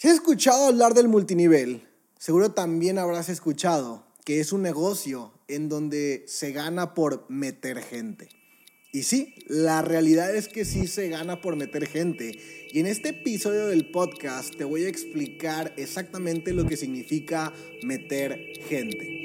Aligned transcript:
Si 0.00 0.08
has 0.08 0.14
escuchado 0.14 0.68
hablar 0.68 0.94
del 0.94 1.08
multinivel, 1.08 1.86
seguro 2.18 2.52
también 2.52 2.96
habrás 2.96 3.28
escuchado 3.28 4.06
que 4.24 4.40
es 4.40 4.50
un 4.50 4.62
negocio 4.62 5.30
en 5.46 5.68
donde 5.68 6.24
se 6.26 6.52
gana 6.52 6.94
por 6.94 7.26
meter 7.28 7.82
gente. 7.82 8.30
Y 8.94 9.02
sí, 9.02 9.34
la 9.46 9.82
realidad 9.82 10.34
es 10.34 10.48
que 10.48 10.64
sí 10.64 10.86
se 10.86 11.10
gana 11.10 11.42
por 11.42 11.54
meter 11.56 11.86
gente. 11.86 12.32
Y 12.72 12.80
en 12.80 12.86
este 12.86 13.10
episodio 13.10 13.66
del 13.66 13.90
podcast 13.90 14.56
te 14.56 14.64
voy 14.64 14.84
a 14.84 14.88
explicar 14.88 15.74
exactamente 15.76 16.54
lo 16.54 16.66
que 16.66 16.78
significa 16.78 17.52
meter 17.82 18.38
gente. 18.70 19.22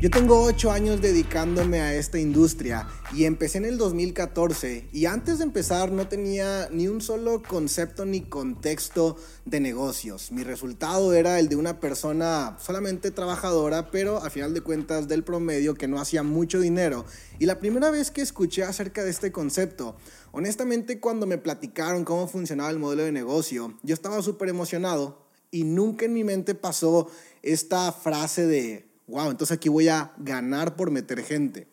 Yo 0.00 0.10
tengo 0.10 0.40
8 0.42 0.70
años 0.70 1.00
dedicándome 1.00 1.80
a 1.80 1.92
esta 1.92 2.20
industria 2.20 2.86
y 3.12 3.24
empecé 3.24 3.58
en 3.58 3.64
el 3.64 3.78
2014 3.78 4.90
y 4.92 5.06
antes 5.06 5.38
de 5.38 5.44
empezar 5.44 5.90
no 5.90 6.06
tenía 6.06 6.68
ni 6.70 6.86
un 6.86 7.00
solo 7.00 7.42
concepto 7.42 8.04
ni 8.04 8.20
contexto 8.20 9.16
de 9.44 9.58
negocios. 9.58 10.30
Mi 10.30 10.44
resultado 10.44 11.14
era 11.14 11.40
el 11.40 11.48
de 11.48 11.56
una 11.56 11.80
persona 11.80 12.56
solamente 12.60 13.10
trabajadora 13.10 13.90
pero 13.90 14.18
a 14.18 14.30
final 14.30 14.54
de 14.54 14.60
cuentas 14.60 15.08
del 15.08 15.24
promedio 15.24 15.74
que 15.74 15.88
no 15.88 16.00
hacía 16.00 16.22
mucho 16.22 16.60
dinero. 16.60 17.04
Y 17.40 17.46
la 17.46 17.58
primera 17.58 17.90
vez 17.90 18.12
que 18.12 18.22
escuché 18.22 18.62
acerca 18.62 19.02
de 19.02 19.10
este 19.10 19.32
concepto, 19.32 19.96
honestamente 20.30 21.00
cuando 21.00 21.26
me 21.26 21.38
platicaron 21.38 22.04
cómo 22.04 22.28
funcionaba 22.28 22.70
el 22.70 22.78
modelo 22.78 23.02
de 23.02 23.10
negocio, 23.10 23.76
yo 23.82 23.94
estaba 23.94 24.22
súper 24.22 24.48
emocionado 24.48 25.26
y 25.50 25.64
nunca 25.64 26.04
en 26.04 26.12
mi 26.12 26.22
mente 26.22 26.54
pasó 26.54 27.10
esta 27.42 27.90
frase 27.90 28.46
de 28.46 28.87
wow, 29.08 29.30
entonces 29.30 29.56
aquí 29.56 29.68
voy 29.68 29.88
a 29.88 30.12
ganar 30.18 30.76
por 30.76 30.90
meter 30.90 31.22
gente. 31.24 31.66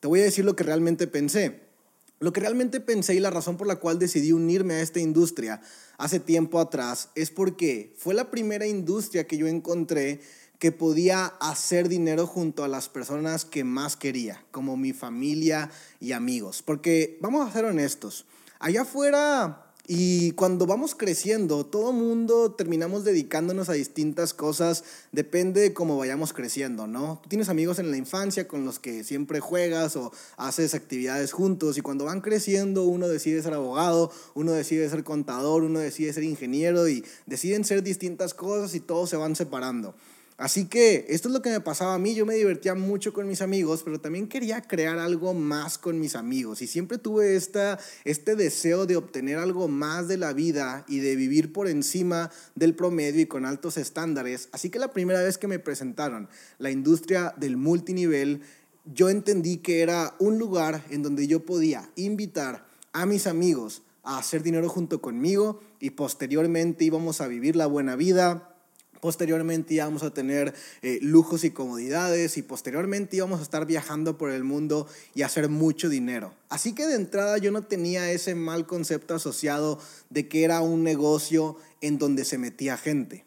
Te 0.00 0.08
voy 0.08 0.20
a 0.20 0.24
decir 0.24 0.44
lo 0.44 0.56
que 0.56 0.64
realmente 0.64 1.06
pensé. 1.06 1.60
Lo 2.18 2.32
que 2.32 2.40
realmente 2.40 2.80
pensé 2.80 3.14
y 3.14 3.20
la 3.20 3.30
razón 3.30 3.56
por 3.56 3.66
la 3.66 3.76
cual 3.76 3.98
decidí 3.98 4.32
unirme 4.32 4.74
a 4.74 4.82
esta 4.82 5.00
industria 5.00 5.62
hace 5.96 6.20
tiempo 6.20 6.60
atrás 6.60 7.08
es 7.14 7.30
porque 7.30 7.94
fue 7.96 8.12
la 8.12 8.30
primera 8.30 8.66
industria 8.66 9.26
que 9.26 9.38
yo 9.38 9.46
encontré 9.46 10.20
que 10.58 10.72
podía 10.72 11.24
hacer 11.40 11.88
dinero 11.88 12.26
junto 12.26 12.62
a 12.62 12.68
las 12.68 12.90
personas 12.90 13.46
que 13.46 13.64
más 13.64 13.96
quería, 13.96 14.44
como 14.50 14.76
mi 14.76 14.92
familia 14.92 15.70
y 15.98 16.12
amigos. 16.12 16.62
Porque 16.62 17.16
vamos 17.22 17.48
a 17.48 17.52
ser 17.52 17.64
honestos, 17.64 18.26
allá 18.58 18.82
afuera 18.82 19.69
y 19.92 20.30
cuando 20.34 20.66
vamos 20.66 20.94
creciendo, 20.94 21.66
todo 21.66 21.92
mundo 21.92 22.52
terminamos 22.52 23.02
dedicándonos 23.02 23.68
a 23.70 23.72
distintas 23.72 24.32
cosas, 24.32 24.84
depende 25.10 25.62
de 25.62 25.74
cómo 25.74 25.98
vayamos 25.98 26.32
creciendo, 26.32 26.86
¿no? 26.86 27.18
Tú 27.20 27.28
tienes 27.28 27.48
amigos 27.48 27.80
en 27.80 27.90
la 27.90 27.96
infancia 27.96 28.46
con 28.46 28.64
los 28.64 28.78
que 28.78 29.02
siempre 29.02 29.40
juegas 29.40 29.96
o 29.96 30.12
haces 30.36 30.74
actividades 30.74 31.32
juntos 31.32 31.76
y 31.76 31.80
cuando 31.80 32.04
van 32.04 32.20
creciendo 32.20 32.84
uno 32.84 33.08
decide 33.08 33.42
ser 33.42 33.52
abogado, 33.52 34.12
uno 34.34 34.52
decide 34.52 34.88
ser 34.88 35.02
contador, 35.02 35.64
uno 35.64 35.80
decide 35.80 36.12
ser 36.12 36.22
ingeniero 36.22 36.88
y 36.88 37.04
deciden 37.26 37.64
ser 37.64 37.82
distintas 37.82 38.32
cosas 38.32 38.76
y 38.76 38.78
todos 38.78 39.10
se 39.10 39.16
van 39.16 39.34
separando. 39.34 39.96
Así 40.40 40.64
que 40.64 41.04
esto 41.10 41.28
es 41.28 41.34
lo 41.34 41.42
que 41.42 41.50
me 41.50 41.60
pasaba 41.60 41.92
a 41.92 41.98
mí. 41.98 42.14
Yo 42.14 42.24
me 42.24 42.34
divertía 42.34 42.74
mucho 42.74 43.12
con 43.12 43.28
mis 43.28 43.42
amigos, 43.42 43.82
pero 43.84 44.00
también 44.00 44.26
quería 44.26 44.62
crear 44.62 44.98
algo 44.98 45.34
más 45.34 45.76
con 45.76 46.00
mis 46.00 46.16
amigos. 46.16 46.62
Y 46.62 46.66
siempre 46.66 46.96
tuve 46.96 47.36
este 47.36 48.36
deseo 48.36 48.86
de 48.86 48.96
obtener 48.96 49.36
algo 49.36 49.68
más 49.68 50.08
de 50.08 50.16
la 50.16 50.32
vida 50.32 50.86
y 50.88 51.00
de 51.00 51.14
vivir 51.14 51.52
por 51.52 51.68
encima 51.68 52.30
del 52.54 52.74
promedio 52.74 53.20
y 53.20 53.26
con 53.26 53.44
altos 53.44 53.76
estándares. 53.76 54.48
Así 54.52 54.70
que 54.70 54.78
la 54.78 54.94
primera 54.94 55.22
vez 55.22 55.36
que 55.36 55.46
me 55.46 55.58
presentaron 55.58 56.30
la 56.56 56.70
industria 56.70 57.34
del 57.36 57.58
multinivel, 57.58 58.40
yo 58.86 59.10
entendí 59.10 59.58
que 59.58 59.82
era 59.82 60.14
un 60.18 60.38
lugar 60.38 60.86
en 60.88 61.02
donde 61.02 61.26
yo 61.26 61.44
podía 61.44 61.90
invitar 61.96 62.66
a 62.94 63.04
mis 63.04 63.26
amigos 63.26 63.82
a 64.04 64.16
hacer 64.16 64.42
dinero 64.42 64.70
junto 64.70 65.02
conmigo 65.02 65.60
y 65.80 65.90
posteriormente 65.90 66.86
íbamos 66.86 67.20
a 67.20 67.28
vivir 67.28 67.56
la 67.56 67.66
buena 67.66 67.94
vida 67.94 68.49
Posteriormente 69.00 69.74
íbamos 69.74 70.02
a 70.02 70.12
tener 70.12 70.54
eh, 70.82 70.98
lujos 71.00 71.44
y 71.44 71.50
comodidades 71.50 72.36
y 72.36 72.42
posteriormente 72.42 73.16
íbamos 73.16 73.40
a 73.40 73.42
estar 73.42 73.66
viajando 73.66 74.18
por 74.18 74.30
el 74.30 74.44
mundo 74.44 74.86
y 75.14 75.22
hacer 75.22 75.48
mucho 75.48 75.88
dinero. 75.88 76.34
Así 76.48 76.74
que 76.74 76.86
de 76.86 76.96
entrada 76.96 77.38
yo 77.38 77.50
no 77.50 77.62
tenía 77.62 78.10
ese 78.12 78.34
mal 78.34 78.66
concepto 78.66 79.14
asociado 79.14 79.78
de 80.10 80.28
que 80.28 80.44
era 80.44 80.60
un 80.60 80.82
negocio 80.82 81.56
en 81.80 81.98
donde 81.98 82.24
se 82.24 82.38
metía 82.38 82.76
gente. 82.76 83.24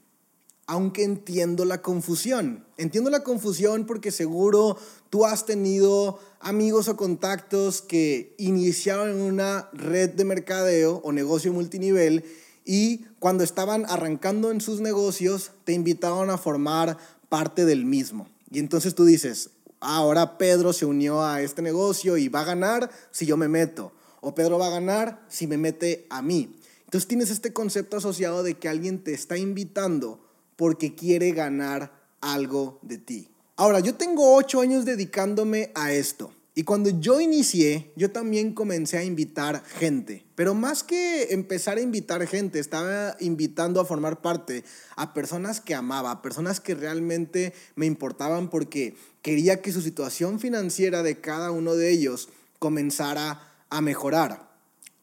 Aunque 0.66 1.03
entiendo 1.03 1.66
la 1.66 1.81
confusión. 1.81 2.66
Entiendo 2.78 3.09
la 3.09 3.23
confusión 3.23 3.85
porque 3.85 4.11
seguro 4.11 4.78
tú 5.09 5.25
has 5.25 5.45
tenido 5.45 6.19
amigos 6.40 6.88
o 6.88 6.95
contactos 6.95 7.81
que 7.81 8.34
iniciaron 8.38 9.19
una 9.19 9.69
red 9.73 10.11
de 10.11 10.23
mercadeo 10.23 11.01
o 11.03 11.11
negocio 11.11 11.51
multinivel 11.51 12.23
y 12.66 13.06
cuando 13.19 13.44
estaban 13.44 13.85
arrancando 13.88 14.51
en 14.51 14.62
sus 14.62 14.79
negocios, 14.81 15.51
te 15.66 15.74
invitaban 15.74 16.29
a 16.29 16.38
formar 16.38 16.97
parte 17.29 17.66
del 17.66 17.85
mismo. 17.85 18.28
Y 18.51 18.59
entonces 18.59 18.96
tú 18.96 19.06
dices, 19.06 19.50
ahora 19.79 20.38
Pedro 20.38 20.73
se 20.73 20.85
unió 20.85 21.23
a 21.23 21.41
este 21.41 21.62
negocio 21.62 22.18
y 22.18 22.29
va 22.29 22.41
a 22.41 22.46
ganar 22.46 22.90
si 23.12 23.25
yo 23.25 23.38
me 23.38 23.47
meto. 23.47 23.91
O 24.22 24.34
Pedro 24.34 24.57
va 24.57 24.68
a 24.68 24.79
ganar 24.79 25.25
si 25.28 25.47
me 25.47 25.57
mete 25.57 26.06
a 26.09 26.22
mí. 26.22 26.56
Entonces 26.85 27.07
tienes 27.07 27.29
este 27.29 27.52
concepto 27.52 27.97
asociado 27.97 28.44
de 28.44 28.53
que 28.53 28.69
alguien 28.69 29.03
te 29.03 29.13
está 29.13 29.38
invitando 29.38 30.23
porque 30.56 30.96
quiere 30.96 31.31
ganar 31.31 31.91
algo 32.22 32.79
de 32.84 32.97
ti. 32.97 33.29
Ahora, 33.56 33.79
yo 33.79 33.96
tengo 33.96 34.35
ocho 34.35 34.62
años 34.62 34.85
dedicándome 34.85 35.72
a 35.75 35.91
esto. 35.91 36.31
Y 36.56 36.64
cuando 36.64 36.91
yo 37.00 37.19
inicié, 37.19 37.91
yo 37.96 38.12
también 38.12 38.53
comencé 38.53 39.00
a 39.00 39.03
invitar 39.03 39.64
gente. 39.66 40.24
Pero 40.36 40.53
más 40.53 40.84
que 40.84 41.34
empezar 41.34 41.78
a 41.78 41.81
invitar 41.81 42.28
gente, 42.28 42.59
estaba 42.59 43.18
invitando 43.19 43.81
a 43.81 43.86
formar 43.86 44.22
parte 44.22 44.64
a 44.96 45.16
personas 45.16 45.62
que 45.62 45.74
amaba, 45.74 46.12
a 46.12 46.22
personas 46.22 46.59
que 46.59 46.75
realmente 46.75 47.53
me 47.75 47.88
importaban 47.88 48.52
porque 48.52 48.96
quería 49.24 49.62
que 49.62 49.72
su 49.72 49.81
situación 49.81 50.40
financiera 50.40 51.02
de 51.02 51.19
cada 51.19 51.50
uno 51.50 51.75
de 51.75 51.90
ellos 51.90 52.30
comenzara 52.59 53.52
a 53.72 53.81
mejorar. 53.81 54.53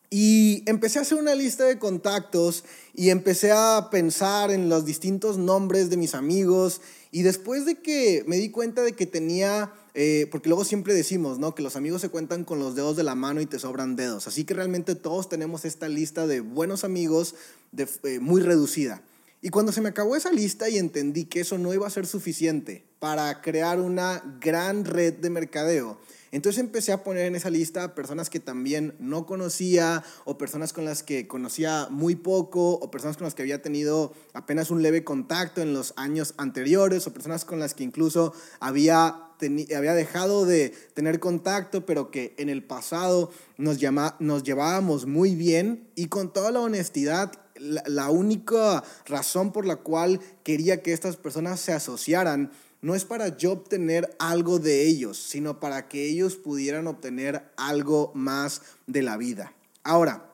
Y 0.08 0.62
empecé 0.66 0.98
a 0.98 1.02
hacer 1.02 1.18
una 1.18 1.34
lista 1.34 1.64
de 1.64 1.78
contactos 1.78 2.64
y 2.94 3.10
empecé 3.10 3.52
a 3.52 3.88
pensar 3.90 4.50
en 4.50 4.68
los 4.68 4.84
distintos 4.84 5.38
nombres 5.38 5.88
de 5.88 5.96
mis 5.96 6.14
amigos. 6.14 6.80
Y 7.12 7.22
después 7.22 7.64
de 7.64 7.76
que 7.76 8.24
me 8.26 8.36
di 8.36 8.50
cuenta 8.50 8.82
de 8.82 8.92
que 8.92 9.06
tenía, 9.06 9.72
eh, 9.94 10.28
porque 10.30 10.48
luego 10.48 10.64
siempre 10.64 10.94
decimos, 10.94 11.38
¿no? 11.38 11.54
Que 11.54 11.62
los 11.62 11.76
amigos 11.76 12.00
se 12.00 12.08
cuentan 12.08 12.44
con 12.44 12.58
los 12.58 12.74
dedos 12.74 12.96
de 12.96 13.02
la 13.02 13.14
mano 13.14 13.40
y 13.40 13.46
te 13.46 13.58
sobran 13.58 13.96
dedos. 13.96 14.26
Así 14.26 14.44
que 14.44 14.54
realmente 14.54 14.94
todos 14.94 15.28
tenemos 15.28 15.64
esta 15.64 15.88
lista 15.88 16.26
de 16.26 16.40
buenos 16.40 16.84
amigos 16.84 17.34
eh, 17.76 18.20
muy 18.20 18.40
reducida. 18.40 19.02
Y 19.42 19.48
cuando 19.48 19.72
se 19.72 19.80
me 19.80 19.88
acabó 19.88 20.16
esa 20.16 20.32
lista 20.32 20.68
y 20.68 20.76
entendí 20.76 21.24
que 21.24 21.40
eso 21.40 21.56
no 21.56 21.72
iba 21.72 21.86
a 21.86 21.90
ser 21.90 22.06
suficiente 22.06 22.84
para 22.98 23.40
crear 23.40 23.80
una 23.80 24.22
gran 24.40 24.84
red 24.84 25.14
de 25.14 25.30
mercadeo, 25.30 25.98
entonces 26.32 26.60
empecé 26.60 26.92
a 26.92 27.02
poner 27.02 27.26
en 27.26 27.34
esa 27.34 27.50
lista 27.50 27.94
personas 27.94 28.30
que 28.30 28.38
también 28.38 28.94
no 29.00 29.26
conocía 29.26 30.04
o 30.24 30.38
personas 30.38 30.72
con 30.72 30.84
las 30.84 31.02
que 31.02 31.26
conocía 31.26 31.88
muy 31.90 32.14
poco 32.14 32.74
o 32.74 32.90
personas 32.90 33.16
con 33.16 33.24
las 33.24 33.34
que 33.34 33.42
había 33.42 33.62
tenido 33.62 34.12
apenas 34.32 34.70
un 34.70 34.82
leve 34.82 35.02
contacto 35.02 35.60
en 35.60 35.72
los 35.72 35.92
años 35.96 36.34
anteriores 36.36 37.06
o 37.06 37.12
personas 37.12 37.44
con 37.44 37.58
las 37.58 37.74
que 37.74 37.82
incluso 37.82 38.32
había, 38.60 39.30
había 39.76 39.94
dejado 39.94 40.46
de 40.46 40.72
tener 40.94 41.18
contacto 41.18 41.84
pero 41.84 42.12
que 42.12 42.34
en 42.38 42.48
el 42.48 42.62
pasado 42.62 43.32
nos, 43.56 43.78
nos 44.20 44.42
llevábamos 44.44 45.06
muy 45.06 45.34
bien. 45.34 45.88
Y 45.96 46.06
con 46.06 46.32
toda 46.32 46.52
la 46.52 46.60
honestidad 46.60 47.32
la 47.60 48.08
única 48.08 48.82
razón 49.04 49.52
por 49.52 49.66
la 49.66 49.76
cual 49.76 50.20
quería 50.44 50.82
que 50.82 50.94
estas 50.94 51.16
personas 51.16 51.60
se 51.60 51.72
asociaran 51.72 52.50
no 52.82 52.94
es 52.94 53.04
para 53.04 53.36
yo 53.36 53.52
obtener 53.52 54.16
algo 54.18 54.58
de 54.58 54.86
ellos, 54.86 55.18
sino 55.18 55.60
para 55.60 55.88
que 55.88 56.08
ellos 56.08 56.36
pudieran 56.36 56.86
obtener 56.86 57.50
algo 57.56 58.10
más 58.14 58.62
de 58.86 59.02
la 59.02 59.16
vida. 59.16 59.52
Ahora, 59.82 60.30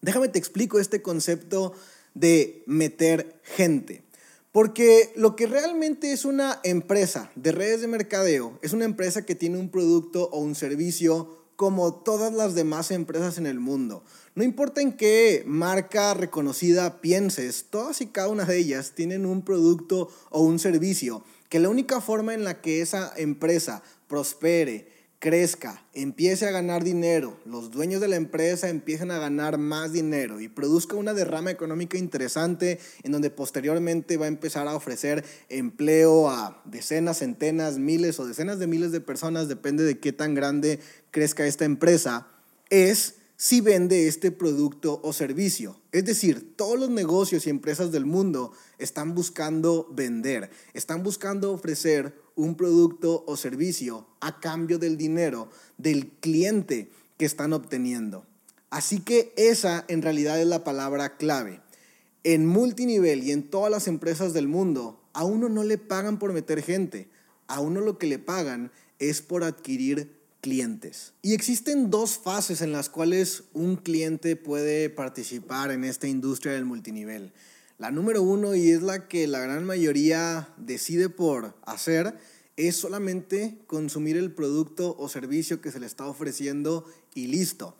déjame 0.00 0.28
te 0.28 0.38
explico 0.38 0.78
este 0.78 1.02
concepto 1.02 1.72
de 2.14 2.62
meter 2.66 3.40
gente. 3.44 4.02
Porque 4.52 5.12
lo 5.14 5.36
que 5.36 5.46
realmente 5.46 6.12
es 6.12 6.24
una 6.24 6.58
empresa 6.64 7.30
de 7.36 7.52
redes 7.52 7.82
de 7.82 7.86
mercadeo 7.86 8.58
es 8.62 8.72
una 8.72 8.84
empresa 8.84 9.24
que 9.24 9.36
tiene 9.36 9.58
un 9.58 9.70
producto 9.70 10.28
o 10.32 10.40
un 10.40 10.56
servicio 10.56 11.38
como 11.54 11.94
todas 11.94 12.32
las 12.32 12.54
demás 12.54 12.90
empresas 12.90 13.38
en 13.38 13.46
el 13.46 13.60
mundo. 13.60 14.02
No 14.34 14.42
importa 14.42 14.80
en 14.80 14.94
qué 14.94 15.44
marca 15.46 16.14
reconocida 16.14 17.00
pienses, 17.00 17.66
todas 17.68 18.00
y 18.00 18.06
cada 18.06 18.28
una 18.28 18.44
de 18.44 18.56
ellas 18.56 18.92
tienen 18.96 19.24
un 19.26 19.42
producto 19.42 20.08
o 20.30 20.40
un 20.40 20.58
servicio 20.58 21.22
que 21.50 21.58
la 21.58 21.68
única 21.68 22.00
forma 22.00 22.32
en 22.32 22.44
la 22.44 22.62
que 22.62 22.80
esa 22.80 23.12
empresa 23.16 23.82
prospere, 24.08 24.88
crezca, 25.18 25.84
empiece 25.92 26.46
a 26.46 26.52
ganar 26.52 26.82
dinero, 26.82 27.38
los 27.44 27.70
dueños 27.72 28.00
de 28.00 28.08
la 28.08 28.16
empresa 28.16 28.70
empiecen 28.70 29.10
a 29.10 29.18
ganar 29.18 29.58
más 29.58 29.92
dinero 29.92 30.40
y 30.40 30.48
produzca 30.48 30.96
una 30.96 31.12
derrama 31.12 31.50
económica 31.50 31.98
interesante 31.98 32.78
en 33.02 33.12
donde 33.12 33.30
posteriormente 33.30 34.16
va 34.16 34.24
a 34.24 34.28
empezar 34.28 34.66
a 34.68 34.76
ofrecer 34.76 35.24
empleo 35.50 36.30
a 36.30 36.62
decenas, 36.64 37.18
centenas, 37.18 37.78
miles 37.78 38.18
o 38.18 38.26
decenas 38.26 38.58
de 38.60 38.68
miles 38.68 38.92
de 38.92 39.02
personas, 39.02 39.48
depende 39.48 39.84
de 39.84 39.98
qué 39.98 40.12
tan 40.12 40.34
grande 40.34 40.78
crezca 41.10 41.44
esta 41.44 41.66
empresa, 41.66 42.28
es 42.70 43.16
si 43.40 43.62
vende 43.62 44.06
este 44.06 44.32
producto 44.32 45.00
o 45.02 45.14
servicio. 45.14 45.80
Es 45.92 46.04
decir, 46.04 46.54
todos 46.56 46.78
los 46.78 46.90
negocios 46.90 47.46
y 47.46 47.50
empresas 47.50 47.90
del 47.90 48.04
mundo 48.04 48.52
están 48.76 49.14
buscando 49.14 49.88
vender, 49.90 50.50
están 50.74 51.02
buscando 51.02 51.50
ofrecer 51.50 52.14
un 52.34 52.54
producto 52.54 53.24
o 53.26 53.38
servicio 53.38 54.06
a 54.20 54.40
cambio 54.40 54.78
del 54.78 54.98
dinero 54.98 55.48
del 55.78 56.10
cliente 56.20 56.90
que 57.16 57.24
están 57.24 57.54
obteniendo. 57.54 58.26
Así 58.68 59.00
que 59.00 59.32
esa 59.38 59.86
en 59.88 60.02
realidad 60.02 60.38
es 60.38 60.46
la 60.46 60.62
palabra 60.62 61.16
clave. 61.16 61.62
En 62.24 62.44
multinivel 62.44 63.22
y 63.22 63.32
en 63.32 63.48
todas 63.48 63.70
las 63.70 63.88
empresas 63.88 64.34
del 64.34 64.48
mundo, 64.48 65.00
a 65.14 65.24
uno 65.24 65.48
no 65.48 65.64
le 65.64 65.78
pagan 65.78 66.18
por 66.18 66.34
meter 66.34 66.62
gente, 66.62 67.08
a 67.46 67.60
uno 67.60 67.80
lo 67.80 67.96
que 67.96 68.06
le 68.06 68.18
pagan 68.18 68.70
es 68.98 69.22
por 69.22 69.44
adquirir 69.44 70.19
clientes. 70.40 71.12
Y 71.22 71.34
existen 71.34 71.90
dos 71.90 72.18
fases 72.18 72.62
en 72.62 72.72
las 72.72 72.88
cuales 72.88 73.44
un 73.52 73.76
cliente 73.76 74.36
puede 74.36 74.90
participar 74.90 75.70
en 75.70 75.84
esta 75.84 76.08
industria 76.08 76.52
del 76.52 76.64
multinivel. 76.64 77.32
La 77.78 77.90
número 77.90 78.22
uno, 78.22 78.54
y 78.54 78.70
es 78.70 78.82
la 78.82 79.08
que 79.08 79.26
la 79.26 79.40
gran 79.40 79.64
mayoría 79.64 80.48
decide 80.58 81.08
por 81.08 81.54
hacer, 81.62 82.14
es 82.56 82.76
solamente 82.76 83.58
consumir 83.66 84.16
el 84.16 84.32
producto 84.32 84.96
o 84.98 85.08
servicio 85.08 85.60
que 85.60 85.72
se 85.72 85.80
le 85.80 85.86
está 85.86 86.06
ofreciendo 86.06 86.84
y 87.14 87.28
listo. 87.28 87.76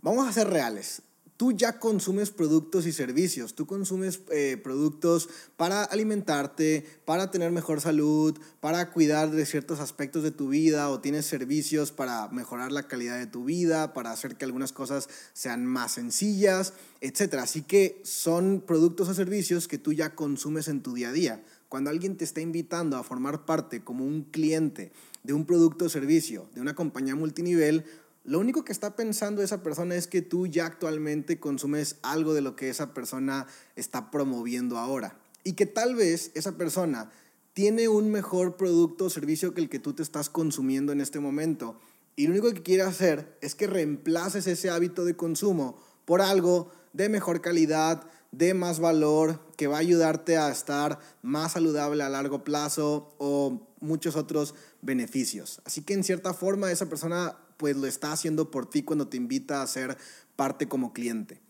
Vamos 0.00 0.26
a 0.26 0.32
ser 0.32 0.48
reales 0.48 1.02
tú 1.36 1.52
ya 1.52 1.78
consumes 1.78 2.30
productos 2.30 2.86
y 2.86 2.92
servicios, 2.92 3.54
tú 3.54 3.66
consumes 3.66 4.20
eh, 4.30 4.60
productos 4.62 5.28
para 5.56 5.84
alimentarte, 5.84 6.86
para 7.04 7.30
tener 7.30 7.50
mejor 7.50 7.80
salud, 7.80 8.38
para 8.60 8.90
cuidar 8.92 9.30
de 9.30 9.46
ciertos 9.46 9.80
aspectos 9.80 10.22
de 10.22 10.30
tu 10.30 10.48
vida 10.48 10.88
o 10.88 11.00
tienes 11.00 11.26
servicios 11.26 11.90
para 11.90 12.28
mejorar 12.28 12.72
la 12.72 12.86
calidad 12.86 13.18
de 13.18 13.26
tu 13.26 13.44
vida, 13.44 13.92
para 13.92 14.12
hacer 14.12 14.36
que 14.36 14.44
algunas 14.44 14.72
cosas 14.72 15.08
sean 15.32 15.66
más 15.66 15.92
sencillas, 15.92 16.74
etc. 17.00 17.34
Así 17.34 17.62
que 17.62 18.00
son 18.04 18.62
productos 18.64 19.08
o 19.08 19.14
servicios 19.14 19.68
que 19.68 19.78
tú 19.78 19.92
ya 19.92 20.14
consumes 20.14 20.68
en 20.68 20.82
tu 20.82 20.94
día 20.94 21.08
a 21.08 21.12
día. 21.12 21.44
Cuando 21.68 21.90
alguien 21.90 22.16
te 22.16 22.24
está 22.24 22.40
invitando 22.40 22.96
a 22.96 23.02
formar 23.02 23.46
parte 23.46 23.82
como 23.82 24.04
un 24.04 24.24
cliente 24.24 24.92
de 25.22 25.32
un 25.32 25.46
producto 25.46 25.86
o 25.86 25.88
servicio 25.88 26.48
de 26.54 26.60
una 26.60 26.74
compañía 26.74 27.14
multinivel, 27.14 27.84
lo 28.24 28.38
único 28.38 28.64
que 28.64 28.72
está 28.72 28.94
pensando 28.94 29.42
esa 29.42 29.62
persona 29.62 29.96
es 29.96 30.06
que 30.06 30.22
tú 30.22 30.46
ya 30.46 30.66
actualmente 30.66 31.40
consumes 31.40 31.96
algo 32.02 32.34
de 32.34 32.40
lo 32.40 32.54
que 32.54 32.70
esa 32.70 32.94
persona 32.94 33.48
está 33.74 34.12
promoviendo 34.12 34.78
ahora. 34.78 35.18
Y 35.42 35.54
que 35.54 35.66
tal 35.66 35.96
vez 35.96 36.30
esa 36.34 36.52
persona 36.52 37.10
tiene 37.52 37.88
un 37.88 38.12
mejor 38.12 38.56
producto 38.56 39.06
o 39.06 39.10
servicio 39.10 39.54
que 39.54 39.60
el 39.60 39.68
que 39.68 39.80
tú 39.80 39.92
te 39.92 40.04
estás 40.04 40.30
consumiendo 40.30 40.92
en 40.92 41.00
este 41.00 41.18
momento. 41.18 41.80
Y 42.14 42.26
lo 42.26 42.32
único 42.32 42.52
que 42.52 42.62
quiere 42.62 42.84
hacer 42.84 43.36
es 43.40 43.56
que 43.56 43.66
reemplaces 43.66 44.46
ese 44.46 44.70
hábito 44.70 45.04
de 45.04 45.16
consumo 45.16 45.76
por 46.04 46.22
algo 46.22 46.70
de 46.92 47.08
mejor 47.08 47.40
calidad, 47.40 48.06
de 48.30 48.54
más 48.54 48.78
valor, 48.78 49.40
que 49.56 49.66
va 49.66 49.76
a 49.76 49.80
ayudarte 49.80 50.36
a 50.38 50.50
estar 50.50 51.00
más 51.22 51.52
saludable 51.52 52.04
a 52.04 52.08
largo 52.08 52.44
plazo 52.44 53.14
o 53.18 53.66
muchos 53.80 54.14
otros 54.14 54.54
beneficios. 54.80 55.60
Así 55.64 55.82
que 55.82 55.94
en 55.94 56.04
cierta 56.04 56.32
forma 56.32 56.70
esa 56.70 56.88
persona 56.88 57.36
pues 57.62 57.76
lo 57.76 57.86
está 57.86 58.10
haciendo 58.10 58.50
por 58.50 58.68
ti 58.68 58.82
cuando 58.82 59.06
te 59.06 59.16
invita 59.16 59.62
a 59.62 59.66
ser 59.68 59.96
parte 60.34 60.66
como 60.66 60.92
cliente. 60.92 61.40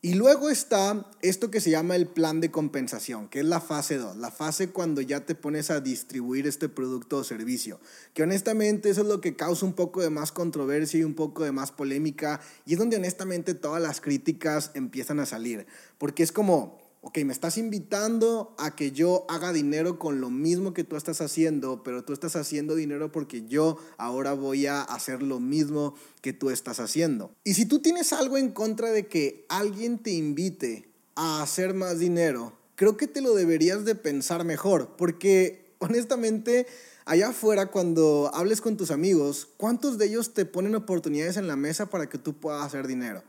Y 0.00 0.14
luego 0.14 0.48
está 0.48 1.10
esto 1.20 1.50
que 1.50 1.60
se 1.60 1.68
llama 1.68 1.94
el 1.94 2.06
plan 2.06 2.40
de 2.40 2.50
compensación, 2.50 3.28
que 3.28 3.40
es 3.40 3.44
la 3.44 3.60
fase 3.60 3.98
2, 3.98 4.16
la 4.16 4.30
fase 4.30 4.70
cuando 4.70 5.02
ya 5.02 5.26
te 5.26 5.34
pones 5.34 5.70
a 5.70 5.82
distribuir 5.82 6.46
este 6.46 6.70
producto 6.70 7.18
o 7.18 7.24
servicio, 7.24 7.80
que 8.14 8.22
honestamente 8.22 8.88
eso 8.88 9.02
es 9.02 9.08
lo 9.08 9.20
que 9.20 9.36
causa 9.36 9.66
un 9.66 9.74
poco 9.74 10.00
de 10.00 10.08
más 10.08 10.32
controversia 10.32 11.00
y 11.00 11.04
un 11.04 11.12
poco 11.12 11.44
de 11.44 11.52
más 11.52 11.70
polémica, 11.70 12.40
y 12.64 12.72
es 12.72 12.78
donde 12.78 12.96
honestamente 12.96 13.52
todas 13.52 13.82
las 13.82 14.00
críticas 14.00 14.70
empiezan 14.72 15.20
a 15.20 15.26
salir, 15.26 15.66
porque 15.98 16.22
es 16.22 16.32
como, 16.32 16.78
ok, 17.00 17.18
me 17.24 17.32
estás 17.32 17.58
invitando 17.58 18.54
a 18.58 18.74
que 18.74 18.92
yo 18.92 19.24
haga 19.28 19.52
dinero 19.52 19.98
con 19.98 20.20
lo 20.20 20.30
mismo 20.30 20.74
que 20.74 20.84
tú 20.84 20.96
estás 20.96 21.20
haciendo, 21.20 21.82
pero 21.82 22.04
tú 22.04 22.12
estás 22.12 22.36
haciendo 22.36 22.74
dinero 22.74 23.12
porque 23.12 23.46
yo 23.46 23.78
ahora 23.96 24.32
voy 24.32 24.66
a 24.66 24.82
hacer 24.82 25.22
lo 25.22 25.40
mismo 25.40 25.94
que 26.20 26.32
tú 26.32 26.50
estás 26.50 26.80
haciendo. 26.80 27.32
Y 27.44 27.54
si 27.54 27.66
tú 27.66 27.80
tienes 27.80 28.12
algo 28.12 28.36
en 28.36 28.50
contra 28.50 28.90
de 28.90 29.06
que 29.06 29.46
alguien 29.48 29.98
te 29.98 30.10
invite 30.10 30.88
a 31.14 31.42
hacer 31.42 31.74
más 31.74 31.98
dinero, 31.98 32.52
creo 32.74 32.96
que 32.96 33.06
te 33.06 33.20
lo 33.20 33.34
deberías 33.34 33.84
de 33.84 33.94
pensar 33.94 34.44
mejor, 34.44 34.96
porque 34.96 35.74
honestamente 35.78 36.66
allá 37.04 37.28
afuera 37.28 37.70
cuando 37.70 38.30
hables 38.34 38.60
con 38.60 38.76
tus 38.76 38.90
amigos, 38.90 39.48
¿cuántos 39.56 39.98
de 39.98 40.06
ellos 40.06 40.34
te 40.34 40.44
ponen 40.44 40.74
oportunidades 40.74 41.36
en 41.36 41.46
la 41.46 41.56
mesa 41.56 41.86
para 41.86 42.08
que 42.08 42.18
tú 42.18 42.34
puedas 42.34 42.64
hacer 42.64 42.86
dinero? 42.86 43.22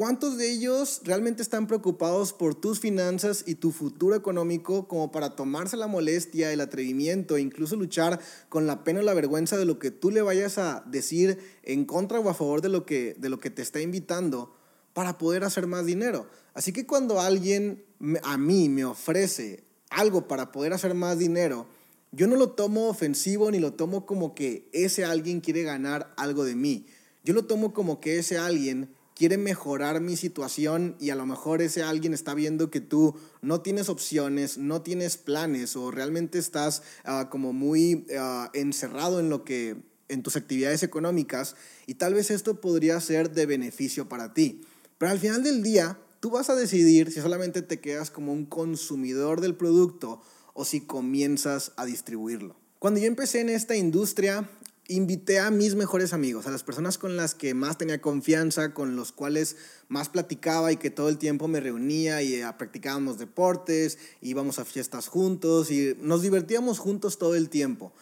¿Cuántos 0.00 0.38
de 0.38 0.50
ellos 0.50 1.02
realmente 1.04 1.42
están 1.42 1.66
preocupados 1.66 2.32
por 2.32 2.54
tus 2.54 2.80
finanzas 2.80 3.44
y 3.46 3.56
tu 3.56 3.70
futuro 3.70 4.16
económico 4.16 4.88
como 4.88 5.12
para 5.12 5.36
tomarse 5.36 5.76
la 5.76 5.88
molestia, 5.88 6.54
el 6.54 6.62
atrevimiento 6.62 7.36
e 7.36 7.42
incluso 7.42 7.76
luchar 7.76 8.18
con 8.48 8.66
la 8.66 8.82
pena 8.82 9.00
o 9.00 9.02
la 9.02 9.12
vergüenza 9.12 9.58
de 9.58 9.66
lo 9.66 9.78
que 9.78 9.90
tú 9.90 10.10
le 10.10 10.22
vayas 10.22 10.56
a 10.56 10.82
decir 10.86 11.38
en 11.64 11.84
contra 11.84 12.18
o 12.18 12.30
a 12.30 12.32
favor 12.32 12.62
de 12.62 12.70
lo 12.70 12.86
que, 12.86 13.14
de 13.18 13.28
lo 13.28 13.40
que 13.40 13.50
te 13.50 13.60
está 13.60 13.82
invitando 13.82 14.56
para 14.94 15.18
poder 15.18 15.44
hacer 15.44 15.66
más 15.66 15.84
dinero? 15.84 16.30
Así 16.54 16.72
que 16.72 16.86
cuando 16.86 17.20
alguien 17.20 17.84
a 18.22 18.38
mí 18.38 18.70
me 18.70 18.86
ofrece 18.86 19.64
algo 19.90 20.26
para 20.26 20.50
poder 20.50 20.72
hacer 20.72 20.94
más 20.94 21.18
dinero, 21.18 21.66
yo 22.10 22.26
no 22.26 22.36
lo 22.36 22.52
tomo 22.52 22.88
ofensivo 22.88 23.50
ni 23.50 23.58
lo 23.58 23.74
tomo 23.74 24.06
como 24.06 24.34
que 24.34 24.70
ese 24.72 25.04
alguien 25.04 25.42
quiere 25.42 25.62
ganar 25.62 26.14
algo 26.16 26.44
de 26.44 26.54
mí. 26.54 26.86
Yo 27.22 27.34
lo 27.34 27.44
tomo 27.44 27.74
como 27.74 28.00
que 28.00 28.18
ese 28.18 28.38
alguien 28.38 28.98
quiere 29.20 29.36
mejorar 29.36 30.00
mi 30.00 30.16
situación 30.16 30.96
y 30.98 31.10
a 31.10 31.14
lo 31.14 31.26
mejor 31.26 31.60
ese 31.60 31.82
alguien 31.82 32.14
está 32.14 32.32
viendo 32.32 32.70
que 32.70 32.80
tú 32.80 33.14
no 33.42 33.60
tienes 33.60 33.90
opciones, 33.90 34.56
no 34.56 34.80
tienes 34.80 35.18
planes 35.18 35.76
o 35.76 35.90
realmente 35.90 36.38
estás 36.38 36.82
ah, 37.04 37.28
como 37.30 37.52
muy 37.52 38.06
ah, 38.18 38.50
encerrado 38.54 39.20
en 39.20 39.28
lo 39.28 39.44
que 39.44 39.76
en 40.08 40.22
tus 40.22 40.36
actividades 40.36 40.82
económicas 40.82 41.54
y 41.86 41.96
tal 41.96 42.14
vez 42.14 42.30
esto 42.30 42.62
podría 42.62 42.98
ser 42.98 43.30
de 43.32 43.44
beneficio 43.44 44.08
para 44.08 44.32
ti. 44.32 44.62
Pero 44.96 45.12
al 45.12 45.18
final 45.18 45.42
del 45.42 45.62
día, 45.62 45.98
tú 46.20 46.30
vas 46.30 46.48
a 46.48 46.56
decidir 46.56 47.12
si 47.12 47.20
solamente 47.20 47.60
te 47.60 47.78
quedas 47.78 48.10
como 48.10 48.32
un 48.32 48.46
consumidor 48.46 49.42
del 49.42 49.54
producto 49.54 50.22
o 50.54 50.64
si 50.64 50.80
comienzas 50.80 51.72
a 51.76 51.84
distribuirlo. 51.84 52.56
Cuando 52.78 53.00
yo 53.00 53.06
empecé 53.06 53.40
en 53.40 53.50
esta 53.50 53.76
industria, 53.76 54.48
invité 54.90 55.38
a 55.38 55.52
mis 55.52 55.76
mejores 55.76 56.12
amigos, 56.12 56.46
a 56.46 56.50
las 56.50 56.64
personas 56.64 56.98
con 56.98 57.16
las 57.16 57.34
que 57.36 57.54
más 57.54 57.78
tenía 57.78 58.00
confianza, 58.00 58.74
con 58.74 58.96
los 58.96 59.12
cuales 59.12 59.56
más 59.88 60.08
platicaba 60.08 60.72
y 60.72 60.76
que 60.76 60.90
todo 60.90 61.08
el 61.08 61.16
tiempo 61.16 61.46
me 61.46 61.60
reunía 61.60 62.22
y 62.22 62.34
eh, 62.34 62.46
practicábamos 62.58 63.18
deportes, 63.18 63.98
íbamos 64.20 64.58
a 64.58 64.64
fiestas 64.64 65.06
juntos 65.06 65.70
y 65.70 65.96
nos 66.00 66.22
divertíamos 66.22 66.80
juntos 66.80 67.18
todo 67.18 67.36
el 67.36 67.48
tiempo. 67.48 67.92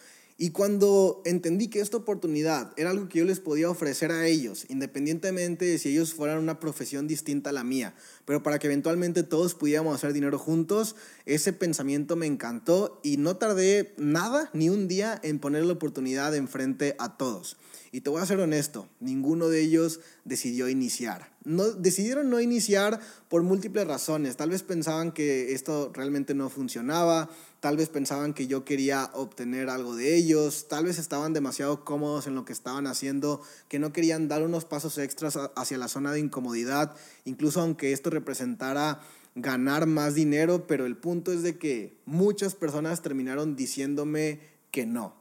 Y 0.40 0.50
cuando 0.50 1.20
entendí 1.24 1.66
que 1.66 1.80
esta 1.80 1.96
oportunidad 1.96 2.72
era 2.76 2.90
algo 2.90 3.08
que 3.08 3.18
yo 3.18 3.24
les 3.24 3.40
podía 3.40 3.68
ofrecer 3.68 4.12
a 4.12 4.28
ellos, 4.28 4.66
independientemente 4.68 5.64
de 5.64 5.78
si 5.78 5.88
ellos 5.88 6.14
fueran 6.14 6.38
una 6.38 6.60
profesión 6.60 7.08
distinta 7.08 7.50
a 7.50 7.52
la 7.52 7.64
mía, 7.64 7.96
pero 8.24 8.40
para 8.40 8.60
que 8.60 8.68
eventualmente 8.68 9.24
todos 9.24 9.54
pudiéramos 9.54 9.96
hacer 9.96 10.12
dinero 10.12 10.38
juntos, 10.38 10.94
ese 11.26 11.52
pensamiento 11.52 12.14
me 12.14 12.26
encantó 12.26 13.00
y 13.02 13.16
no 13.16 13.36
tardé 13.36 13.94
nada, 13.96 14.48
ni 14.52 14.68
un 14.68 14.86
día, 14.86 15.18
en 15.24 15.40
poner 15.40 15.64
la 15.64 15.72
oportunidad 15.72 16.32
enfrente 16.36 16.94
a 17.00 17.16
todos. 17.16 17.56
Y 17.90 18.02
te 18.02 18.10
voy 18.10 18.22
a 18.22 18.26
ser 18.26 18.38
honesto, 18.38 18.88
ninguno 19.00 19.48
de 19.48 19.60
ellos 19.60 19.98
decidió 20.24 20.68
iniciar. 20.68 21.32
No, 21.44 21.64
decidieron 21.72 22.30
no 22.30 22.40
iniciar 22.40 23.00
por 23.28 23.42
múltiples 23.42 23.86
razones. 23.86 24.36
Tal 24.36 24.50
vez 24.50 24.62
pensaban 24.62 25.12
que 25.12 25.52
esto 25.54 25.90
realmente 25.94 26.34
no 26.34 26.50
funcionaba, 26.50 27.30
tal 27.60 27.76
vez 27.76 27.88
pensaban 27.88 28.34
que 28.34 28.46
yo 28.46 28.64
quería 28.64 29.10
obtener 29.14 29.68
algo 29.68 29.96
de 29.96 30.16
ellos, 30.16 30.68
tal 30.68 30.84
vez 30.84 30.98
estaban 30.98 31.32
demasiado 31.32 31.84
cómodos 31.84 32.26
en 32.26 32.34
lo 32.34 32.44
que 32.44 32.52
estaban 32.52 32.86
haciendo, 32.86 33.42
que 33.68 33.78
no 33.78 33.92
querían 33.92 34.28
dar 34.28 34.42
unos 34.42 34.64
pasos 34.64 34.98
extras 34.98 35.38
hacia 35.56 35.78
la 35.78 35.88
zona 35.88 36.12
de 36.12 36.20
incomodidad, 36.20 36.94
incluso 37.24 37.60
aunque 37.60 37.92
esto 37.92 38.10
representara 38.10 39.00
ganar 39.34 39.86
más 39.86 40.14
dinero, 40.14 40.66
pero 40.66 40.86
el 40.86 40.96
punto 40.96 41.32
es 41.32 41.42
de 41.42 41.58
que 41.58 41.96
muchas 42.06 42.54
personas 42.54 43.02
terminaron 43.02 43.56
diciéndome 43.56 44.40
que 44.70 44.86
no. 44.86 45.14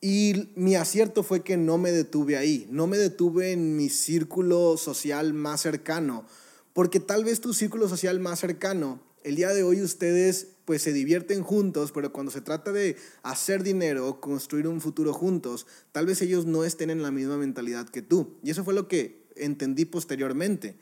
Y 0.00 0.52
mi 0.54 0.76
acierto 0.76 1.24
fue 1.24 1.42
que 1.42 1.56
no 1.56 1.76
me 1.76 1.90
detuve 1.90 2.36
ahí, 2.36 2.68
no 2.70 2.86
me 2.86 2.98
detuve 2.98 3.50
en 3.50 3.76
mi 3.76 3.88
círculo 3.88 4.76
social 4.76 5.34
más 5.34 5.62
cercano, 5.62 6.24
porque 6.72 7.00
tal 7.00 7.24
vez 7.24 7.40
tu 7.40 7.52
círculo 7.52 7.88
social 7.88 8.20
más 8.20 8.38
cercano 8.38 9.07
el 9.28 9.36
día 9.36 9.52
de 9.52 9.62
hoy 9.62 9.82
ustedes 9.82 10.48
pues 10.64 10.82
se 10.82 10.92
divierten 10.92 11.42
juntos, 11.42 11.92
pero 11.92 12.12
cuando 12.12 12.32
se 12.32 12.40
trata 12.40 12.72
de 12.72 12.96
hacer 13.22 13.62
dinero, 13.62 14.20
construir 14.20 14.66
un 14.66 14.80
futuro 14.80 15.12
juntos, 15.12 15.66
tal 15.92 16.06
vez 16.06 16.20
ellos 16.22 16.46
no 16.46 16.64
estén 16.64 16.90
en 16.90 17.02
la 17.02 17.10
misma 17.10 17.36
mentalidad 17.36 17.88
que 17.88 18.02
tú. 18.02 18.38
Y 18.42 18.50
eso 18.50 18.64
fue 18.64 18.74
lo 18.74 18.88
que 18.88 19.22
entendí 19.36 19.84
posteriormente. 19.84 20.76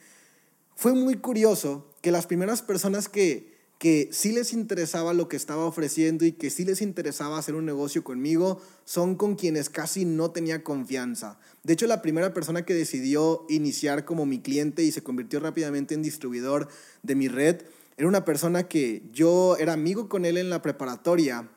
Fue 0.74 0.92
muy 0.92 1.16
curioso 1.16 1.92
que 2.02 2.10
las 2.10 2.26
primeras 2.26 2.62
personas 2.62 3.08
que 3.08 3.56
que 3.78 4.08
sí 4.10 4.32
les 4.32 4.52
interesaba 4.52 5.12
lo 5.12 5.28
que 5.28 5.36
estaba 5.36 5.66
ofreciendo 5.66 6.24
y 6.24 6.32
que 6.32 6.50
sí 6.50 6.64
les 6.64 6.80
interesaba 6.80 7.38
hacer 7.38 7.54
un 7.54 7.66
negocio 7.66 8.02
conmigo, 8.04 8.60
son 8.84 9.16
con 9.16 9.36
quienes 9.36 9.68
casi 9.68 10.04
no 10.04 10.30
tenía 10.30 10.62
confianza. 10.64 11.38
De 11.62 11.74
hecho, 11.74 11.86
la 11.86 12.00
primera 12.00 12.32
persona 12.32 12.64
que 12.64 12.74
decidió 12.74 13.44
iniciar 13.48 14.04
como 14.04 14.24
mi 14.24 14.40
cliente 14.40 14.82
y 14.82 14.92
se 14.92 15.02
convirtió 15.02 15.40
rápidamente 15.40 15.94
en 15.94 16.02
distribuidor 16.02 16.68
de 17.02 17.14
mi 17.16 17.28
red, 17.28 17.62
era 17.96 18.08
una 18.08 18.24
persona 18.24 18.68
que 18.68 19.02
yo 19.12 19.56
era 19.56 19.72
amigo 19.72 20.08
con 20.08 20.24
él 20.24 20.36
en 20.36 20.50
la 20.50 20.60
preparatoria 20.60 21.50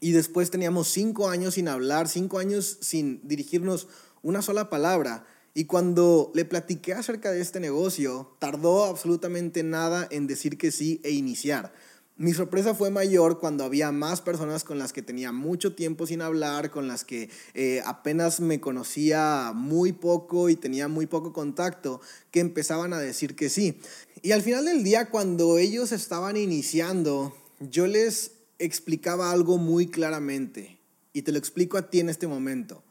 y 0.00 0.12
después 0.12 0.50
teníamos 0.50 0.88
cinco 0.88 1.28
años 1.28 1.54
sin 1.54 1.68
hablar, 1.68 2.08
cinco 2.08 2.38
años 2.38 2.78
sin 2.80 3.26
dirigirnos 3.26 3.88
una 4.22 4.42
sola 4.42 4.68
palabra. 4.68 5.26
Y 5.54 5.64
cuando 5.64 6.30
le 6.34 6.44
platiqué 6.44 6.92
acerca 6.92 7.32
de 7.32 7.40
este 7.40 7.60
negocio, 7.60 8.36
tardó 8.38 8.84
absolutamente 8.84 9.62
nada 9.62 10.06
en 10.10 10.26
decir 10.26 10.58
que 10.58 10.70
sí 10.70 11.00
e 11.02 11.10
iniciar. 11.10 11.72
Mi 12.20 12.34
sorpresa 12.34 12.74
fue 12.74 12.90
mayor 12.90 13.38
cuando 13.38 13.64
había 13.64 13.92
más 13.92 14.20
personas 14.20 14.62
con 14.62 14.78
las 14.78 14.92
que 14.92 15.00
tenía 15.00 15.32
mucho 15.32 15.74
tiempo 15.74 16.06
sin 16.06 16.20
hablar, 16.20 16.70
con 16.70 16.86
las 16.86 17.02
que 17.02 17.30
eh, 17.54 17.80
apenas 17.86 18.40
me 18.40 18.60
conocía 18.60 19.52
muy 19.54 19.92
poco 19.92 20.50
y 20.50 20.56
tenía 20.56 20.86
muy 20.86 21.06
poco 21.06 21.32
contacto, 21.32 22.02
que 22.30 22.40
empezaban 22.40 22.92
a 22.92 22.98
decir 22.98 23.34
que 23.36 23.48
sí. 23.48 23.80
Y 24.20 24.32
al 24.32 24.42
final 24.42 24.66
del 24.66 24.84
día, 24.84 25.08
cuando 25.08 25.56
ellos 25.56 25.92
estaban 25.92 26.36
iniciando, 26.36 27.34
yo 27.58 27.86
les 27.86 28.32
explicaba 28.58 29.32
algo 29.32 29.56
muy 29.56 29.86
claramente. 29.86 30.78
Y 31.14 31.22
te 31.22 31.32
lo 31.32 31.38
explico 31.38 31.78
a 31.78 31.88
ti 31.88 32.00
en 32.00 32.10
este 32.10 32.26
momento. 32.26 32.82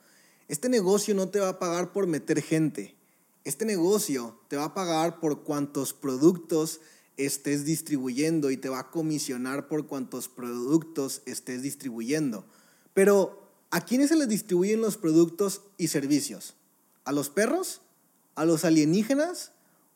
Este 0.48 0.70
negocio 0.70 1.14
no 1.14 1.30
te 1.30 1.40
va 1.40 1.50
a 1.50 1.60
pagar 1.60 1.94
por 1.94 2.08
meter 2.08 2.42
gente. 2.42 2.96
Este 3.44 3.66
negocio 3.66 4.40
te 4.48 4.58
va 4.58 4.64
a 4.64 4.74
pagar 4.74 5.20
por 5.20 5.44
cuantos 5.44 5.94
productos 5.94 6.82
estés 7.20 7.66
distribuyendo 7.66 8.50
y 8.50 8.58
te 8.58 8.70
va 8.70 8.80
a 8.80 8.92
comisionar 8.92 9.68
por 9.68 9.88
cuantos 9.88 10.30
productos 10.30 11.22
estés 11.26 11.62
distribuyendo. 11.62 12.46
Pero, 12.94 13.44
¿a 13.72 13.82
quiénes 13.82 14.10
se 14.10 14.16
les 14.16 14.30
distribuyen 14.30 14.82
los 14.82 14.98
productos 14.98 15.62
y 15.78 15.90
servicios? 15.90 16.56
¿A 17.04 17.12
los 17.12 17.30
perros? 17.30 17.82
¿A 18.36 18.46
los 18.46 18.64
alienígenas? 18.64 19.52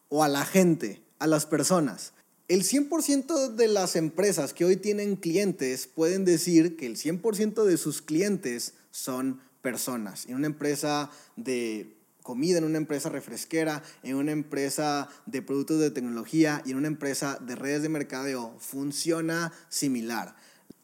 ¿O 0.09 0.23
a 0.23 0.27
la 0.27 0.45
gente? 0.45 1.01
¿A 1.19 1.27
las 1.27 1.45
personas? 1.45 2.13
El 2.49 2.63
100% 2.63 3.55
de 3.55 3.67
las 3.69 3.95
empresas 3.95 4.53
que 4.53 4.65
hoy 4.65 4.75
tienen 4.75 5.15
clientes 5.15 5.87
pueden 5.87 6.25
decir 6.25 6.75
que 6.75 6.85
el 6.85 6.97
100% 6.97 7.63
de 7.63 7.77
sus 7.77 8.01
clientes 8.01 8.73
son 8.91 9.39
personas. 9.61 10.25
En 10.25 10.35
una 10.35 10.47
empresa 10.47 11.09
de 11.37 11.95
comida, 12.23 12.57
en 12.57 12.63
una 12.63 12.77
empresa 12.77 13.09
refresquera, 13.09 13.83
en 14.01 14.15
una 14.15 14.31
empresa 14.31 15.09
de 15.25 15.41
productos 15.41 15.79
de 15.79 15.91
tecnología 15.91 16.63
y 16.65 16.71
en 16.71 16.77
una 16.77 16.87
empresa 16.87 17.37
de 17.39 17.55
redes 17.55 17.83
de 17.83 17.89
mercadeo, 17.89 18.55
funciona 18.59 19.53
similar. 19.69 20.35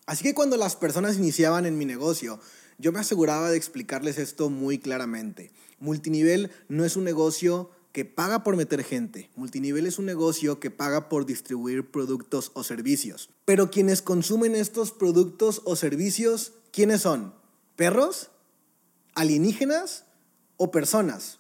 Así 0.06 0.24
que 0.24 0.34
cuando 0.34 0.58
las 0.58 0.76
personas 0.76 1.18
iniciaban 1.18 1.66
en 1.66 1.78
mi 1.78 1.86
negocio, 1.86 2.40
yo 2.78 2.92
me 2.92 3.00
aseguraba 3.00 3.50
de 3.50 3.58
explicarles 3.58 4.18
esto 4.18 4.50
muy 4.50 4.78
claramente. 4.78 5.52
Multinivel 5.80 6.52
no 6.68 6.86
es 6.86 6.96
un 6.96 7.04
negocio 7.04 7.72
que 7.92 8.06
paga 8.06 8.44
por 8.44 8.56
meter 8.56 8.84
gente. 8.84 9.30
Multinivel 9.36 9.88
es 9.88 9.98
un 9.98 10.06
negocio 10.06 10.60
que 10.60 10.70
paga 10.70 11.10
por 11.10 11.26
distribuir 11.26 11.90
productos 11.90 12.52
o 12.54 12.64
servicios. 12.64 13.30
Pero 13.46 13.72
quienes 13.72 14.02
consumen 14.02 14.56
estos 14.56 14.92
productos 14.92 15.62
o 15.66 15.76
servicios, 15.76 16.54
¿quiénes 16.72 17.02
son? 17.02 17.34
¿Perros? 17.76 18.30
alienígenas 19.20 20.06
o 20.60 20.70
personas. 20.72 21.40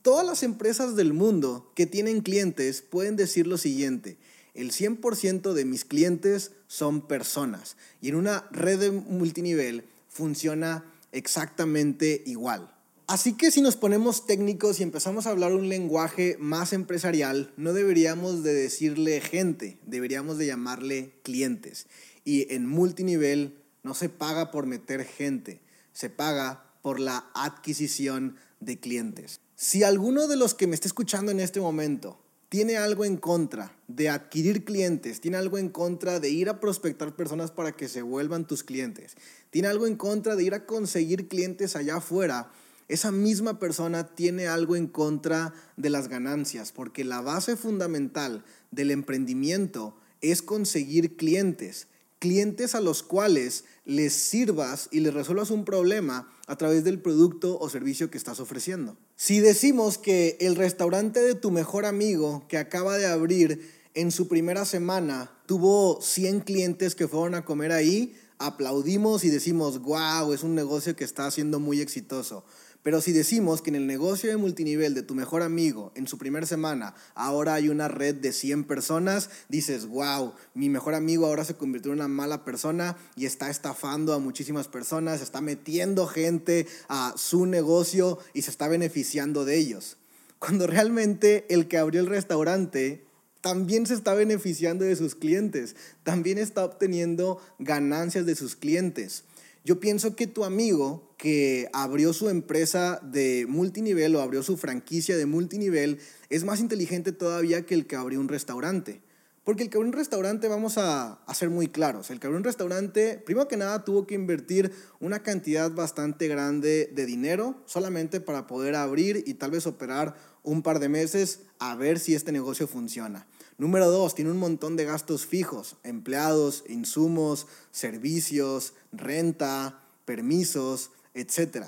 Todas 0.00 0.24
las 0.24 0.42
empresas 0.42 0.96
del 0.96 1.12
mundo 1.12 1.70
que 1.74 1.84
tienen 1.84 2.22
clientes 2.22 2.80
pueden 2.80 3.16
decir 3.16 3.46
lo 3.46 3.58
siguiente, 3.58 4.16
el 4.54 4.72
100% 4.72 5.52
de 5.52 5.64
mis 5.66 5.84
clientes 5.84 6.52
son 6.68 7.06
personas 7.06 7.76
y 8.00 8.08
en 8.08 8.14
una 8.14 8.48
red 8.50 8.78
de 8.78 8.90
multinivel 8.92 9.84
funciona 10.08 10.84
exactamente 11.12 12.22
igual. 12.24 12.74
Así 13.06 13.32
que 13.32 13.50
si 13.50 13.60
nos 13.60 13.74
ponemos 13.74 14.24
técnicos 14.24 14.78
y 14.78 14.84
empezamos 14.84 15.26
a 15.26 15.30
hablar 15.30 15.52
un 15.52 15.68
lenguaje 15.68 16.36
más 16.38 16.72
empresarial, 16.72 17.52
no 17.56 17.72
deberíamos 17.72 18.44
de 18.44 18.54
decirle 18.54 19.20
gente, 19.20 19.78
deberíamos 19.84 20.38
de 20.38 20.46
llamarle 20.46 21.12
clientes. 21.24 21.88
Y 22.24 22.52
en 22.54 22.68
multinivel 22.68 23.58
no 23.82 23.94
se 23.94 24.10
paga 24.10 24.52
por 24.52 24.66
meter 24.66 25.04
gente, 25.04 25.60
se 25.92 26.08
paga 26.08 26.70
por 26.82 27.00
la 27.00 27.30
adquisición 27.34 28.36
de 28.60 28.78
clientes. 28.78 29.40
Si 29.56 29.82
alguno 29.82 30.28
de 30.28 30.36
los 30.36 30.54
que 30.54 30.66
me 30.66 30.74
está 30.74 30.86
escuchando 30.86 31.32
en 31.32 31.40
este 31.40 31.60
momento 31.60 32.18
tiene 32.48 32.76
algo 32.76 33.04
en 33.04 33.16
contra 33.16 33.76
de 33.88 34.08
adquirir 34.08 34.64
clientes, 34.64 35.20
tiene 35.20 35.36
algo 35.36 35.58
en 35.58 35.68
contra 35.68 36.18
de 36.18 36.30
ir 36.30 36.48
a 36.48 36.60
prospectar 36.60 37.14
personas 37.14 37.50
para 37.50 37.72
que 37.72 37.88
se 37.88 38.02
vuelvan 38.02 38.46
tus 38.46 38.64
clientes, 38.64 39.16
tiene 39.50 39.68
algo 39.68 39.86
en 39.86 39.96
contra 39.96 40.34
de 40.34 40.44
ir 40.44 40.54
a 40.54 40.66
conseguir 40.66 41.28
clientes 41.28 41.76
allá 41.76 41.96
afuera, 41.96 42.50
esa 42.88 43.12
misma 43.12 43.60
persona 43.60 44.08
tiene 44.16 44.48
algo 44.48 44.74
en 44.74 44.88
contra 44.88 45.54
de 45.76 45.90
las 45.90 46.08
ganancias, 46.08 46.72
porque 46.72 47.04
la 47.04 47.20
base 47.20 47.56
fundamental 47.56 48.44
del 48.72 48.90
emprendimiento 48.90 49.96
es 50.20 50.42
conseguir 50.42 51.16
clientes 51.16 51.86
clientes 52.20 52.76
a 52.76 52.80
los 52.80 53.02
cuales 53.02 53.64
les 53.84 54.12
sirvas 54.12 54.88
y 54.92 55.00
les 55.00 55.12
resuelvas 55.12 55.50
un 55.50 55.64
problema 55.64 56.30
a 56.46 56.56
través 56.56 56.84
del 56.84 57.00
producto 57.00 57.58
o 57.58 57.68
servicio 57.68 58.10
que 58.10 58.18
estás 58.18 58.38
ofreciendo. 58.38 58.96
Si 59.16 59.40
decimos 59.40 59.98
que 59.98 60.36
el 60.40 60.54
restaurante 60.54 61.20
de 61.20 61.34
tu 61.34 61.50
mejor 61.50 61.86
amigo 61.86 62.46
que 62.48 62.58
acaba 62.58 62.98
de 62.98 63.06
abrir 63.06 63.68
en 63.94 64.12
su 64.12 64.28
primera 64.28 64.64
semana 64.64 65.32
tuvo 65.46 66.00
100 66.00 66.40
clientes 66.40 66.94
que 66.94 67.08
fueron 67.08 67.34
a 67.34 67.44
comer 67.44 67.72
ahí, 67.72 68.14
aplaudimos 68.38 69.24
y 69.24 69.30
decimos, 69.30 69.80
wow, 69.80 70.32
es 70.32 70.42
un 70.42 70.54
negocio 70.54 70.94
que 70.94 71.04
está 71.04 71.30
siendo 71.30 71.58
muy 71.58 71.80
exitoso. 71.80 72.44
Pero 72.82 73.02
si 73.02 73.12
decimos 73.12 73.60
que 73.60 73.68
en 73.68 73.76
el 73.76 73.86
negocio 73.86 74.30
de 74.30 74.38
multinivel 74.38 74.94
de 74.94 75.02
tu 75.02 75.14
mejor 75.14 75.42
amigo, 75.42 75.92
en 75.94 76.06
su 76.08 76.16
primera 76.16 76.46
semana, 76.46 76.94
ahora 77.14 77.54
hay 77.54 77.68
una 77.68 77.88
red 77.88 78.14
de 78.14 78.32
100 78.32 78.64
personas, 78.64 79.28
dices, 79.50 79.86
wow, 79.86 80.32
mi 80.54 80.70
mejor 80.70 80.94
amigo 80.94 81.26
ahora 81.26 81.44
se 81.44 81.56
convirtió 81.56 81.92
en 81.92 81.98
una 81.98 82.08
mala 82.08 82.44
persona 82.44 82.96
y 83.16 83.26
está 83.26 83.50
estafando 83.50 84.14
a 84.14 84.18
muchísimas 84.18 84.66
personas, 84.66 85.20
está 85.20 85.42
metiendo 85.42 86.06
gente 86.06 86.66
a 86.88 87.12
su 87.16 87.44
negocio 87.44 88.18
y 88.32 88.42
se 88.42 88.50
está 88.50 88.66
beneficiando 88.66 89.44
de 89.44 89.58
ellos. 89.58 89.98
Cuando 90.38 90.66
realmente 90.66 91.44
el 91.50 91.68
que 91.68 91.76
abrió 91.76 92.00
el 92.00 92.06
restaurante 92.06 93.04
también 93.42 93.86
se 93.86 93.94
está 93.94 94.14
beneficiando 94.14 94.84
de 94.84 94.96
sus 94.96 95.14
clientes, 95.14 95.76
también 96.02 96.38
está 96.38 96.64
obteniendo 96.64 97.40
ganancias 97.58 98.26
de 98.26 98.34
sus 98.34 98.56
clientes. 98.56 99.24
Yo 99.64 99.78
pienso 99.78 100.16
que 100.16 100.26
tu 100.26 100.44
amigo 100.44 101.14
que 101.18 101.68
abrió 101.74 102.14
su 102.14 102.30
empresa 102.30 102.98
de 103.02 103.44
multinivel 103.46 104.16
o 104.16 104.22
abrió 104.22 104.42
su 104.42 104.56
franquicia 104.56 105.18
de 105.18 105.26
multinivel 105.26 105.98
es 106.30 106.44
más 106.44 106.60
inteligente 106.60 107.12
todavía 107.12 107.66
que 107.66 107.74
el 107.74 107.86
que 107.86 107.96
abrió 107.96 108.20
un 108.20 108.28
restaurante. 108.28 109.02
Porque 109.44 109.62
el 109.62 109.70
que 109.70 109.76
abrió 109.78 109.90
un 109.90 109.96
restaurante, 109.96 110.48
vamos 110.48 110.78
a, 110.78 111.18
ser 111.34 111.50
muy 111.50 111.68
claros, 111.68 112.10
el 112.10 112.20
que 112.20 112.26
abrió 112.26 112.38
un 112.38 112.44
restaurante, 112.44 113.20
primero 113.24 113.48
que 113.48 113.56
nada, 113.56 113.84
tuvo 113.84 114.06
que 114.06 114.14
invertir 114.14 114.72
una 115.00 115.22
cantidad 115.22 115.70
bastante 115.70 116.28
grande 116.28 116.90
de 116.94 117.06
dinero 117.06 117.56
solamente 117.66 118.20
para 118.20 118.46
poder 118.46 118.74
abrir 118.74 119.24
y 119.26 119.34
tal 119.34 119.50
vez 119.50 119.66
operar 119.66 120.14
un 120.42 120.62
par 120.62 120.78
de 120.78 120.88
meses 120.88 121.40
a 121.58 121.74
ver 121.74 121.98
si 121.98 122.14
este 122.14 122.32
negocio 122.32 122.66
funciona. 122.66 123.26
Número 123.60 123.90
dos, 123.90 124.14
tiene 124.14 124.30
un 124.30 124.38
montón 124.38 124.74
de 124.76 124.86
gastos 124.86 125.26
fijos, 125.26 125.76
empleados, 125.82 126.64
insumos, 126.66 127.46
servicios, 127.72 128.72
renta, 128.90 129.82
permisos, 130.06 130.92
etc. 131.12 131.66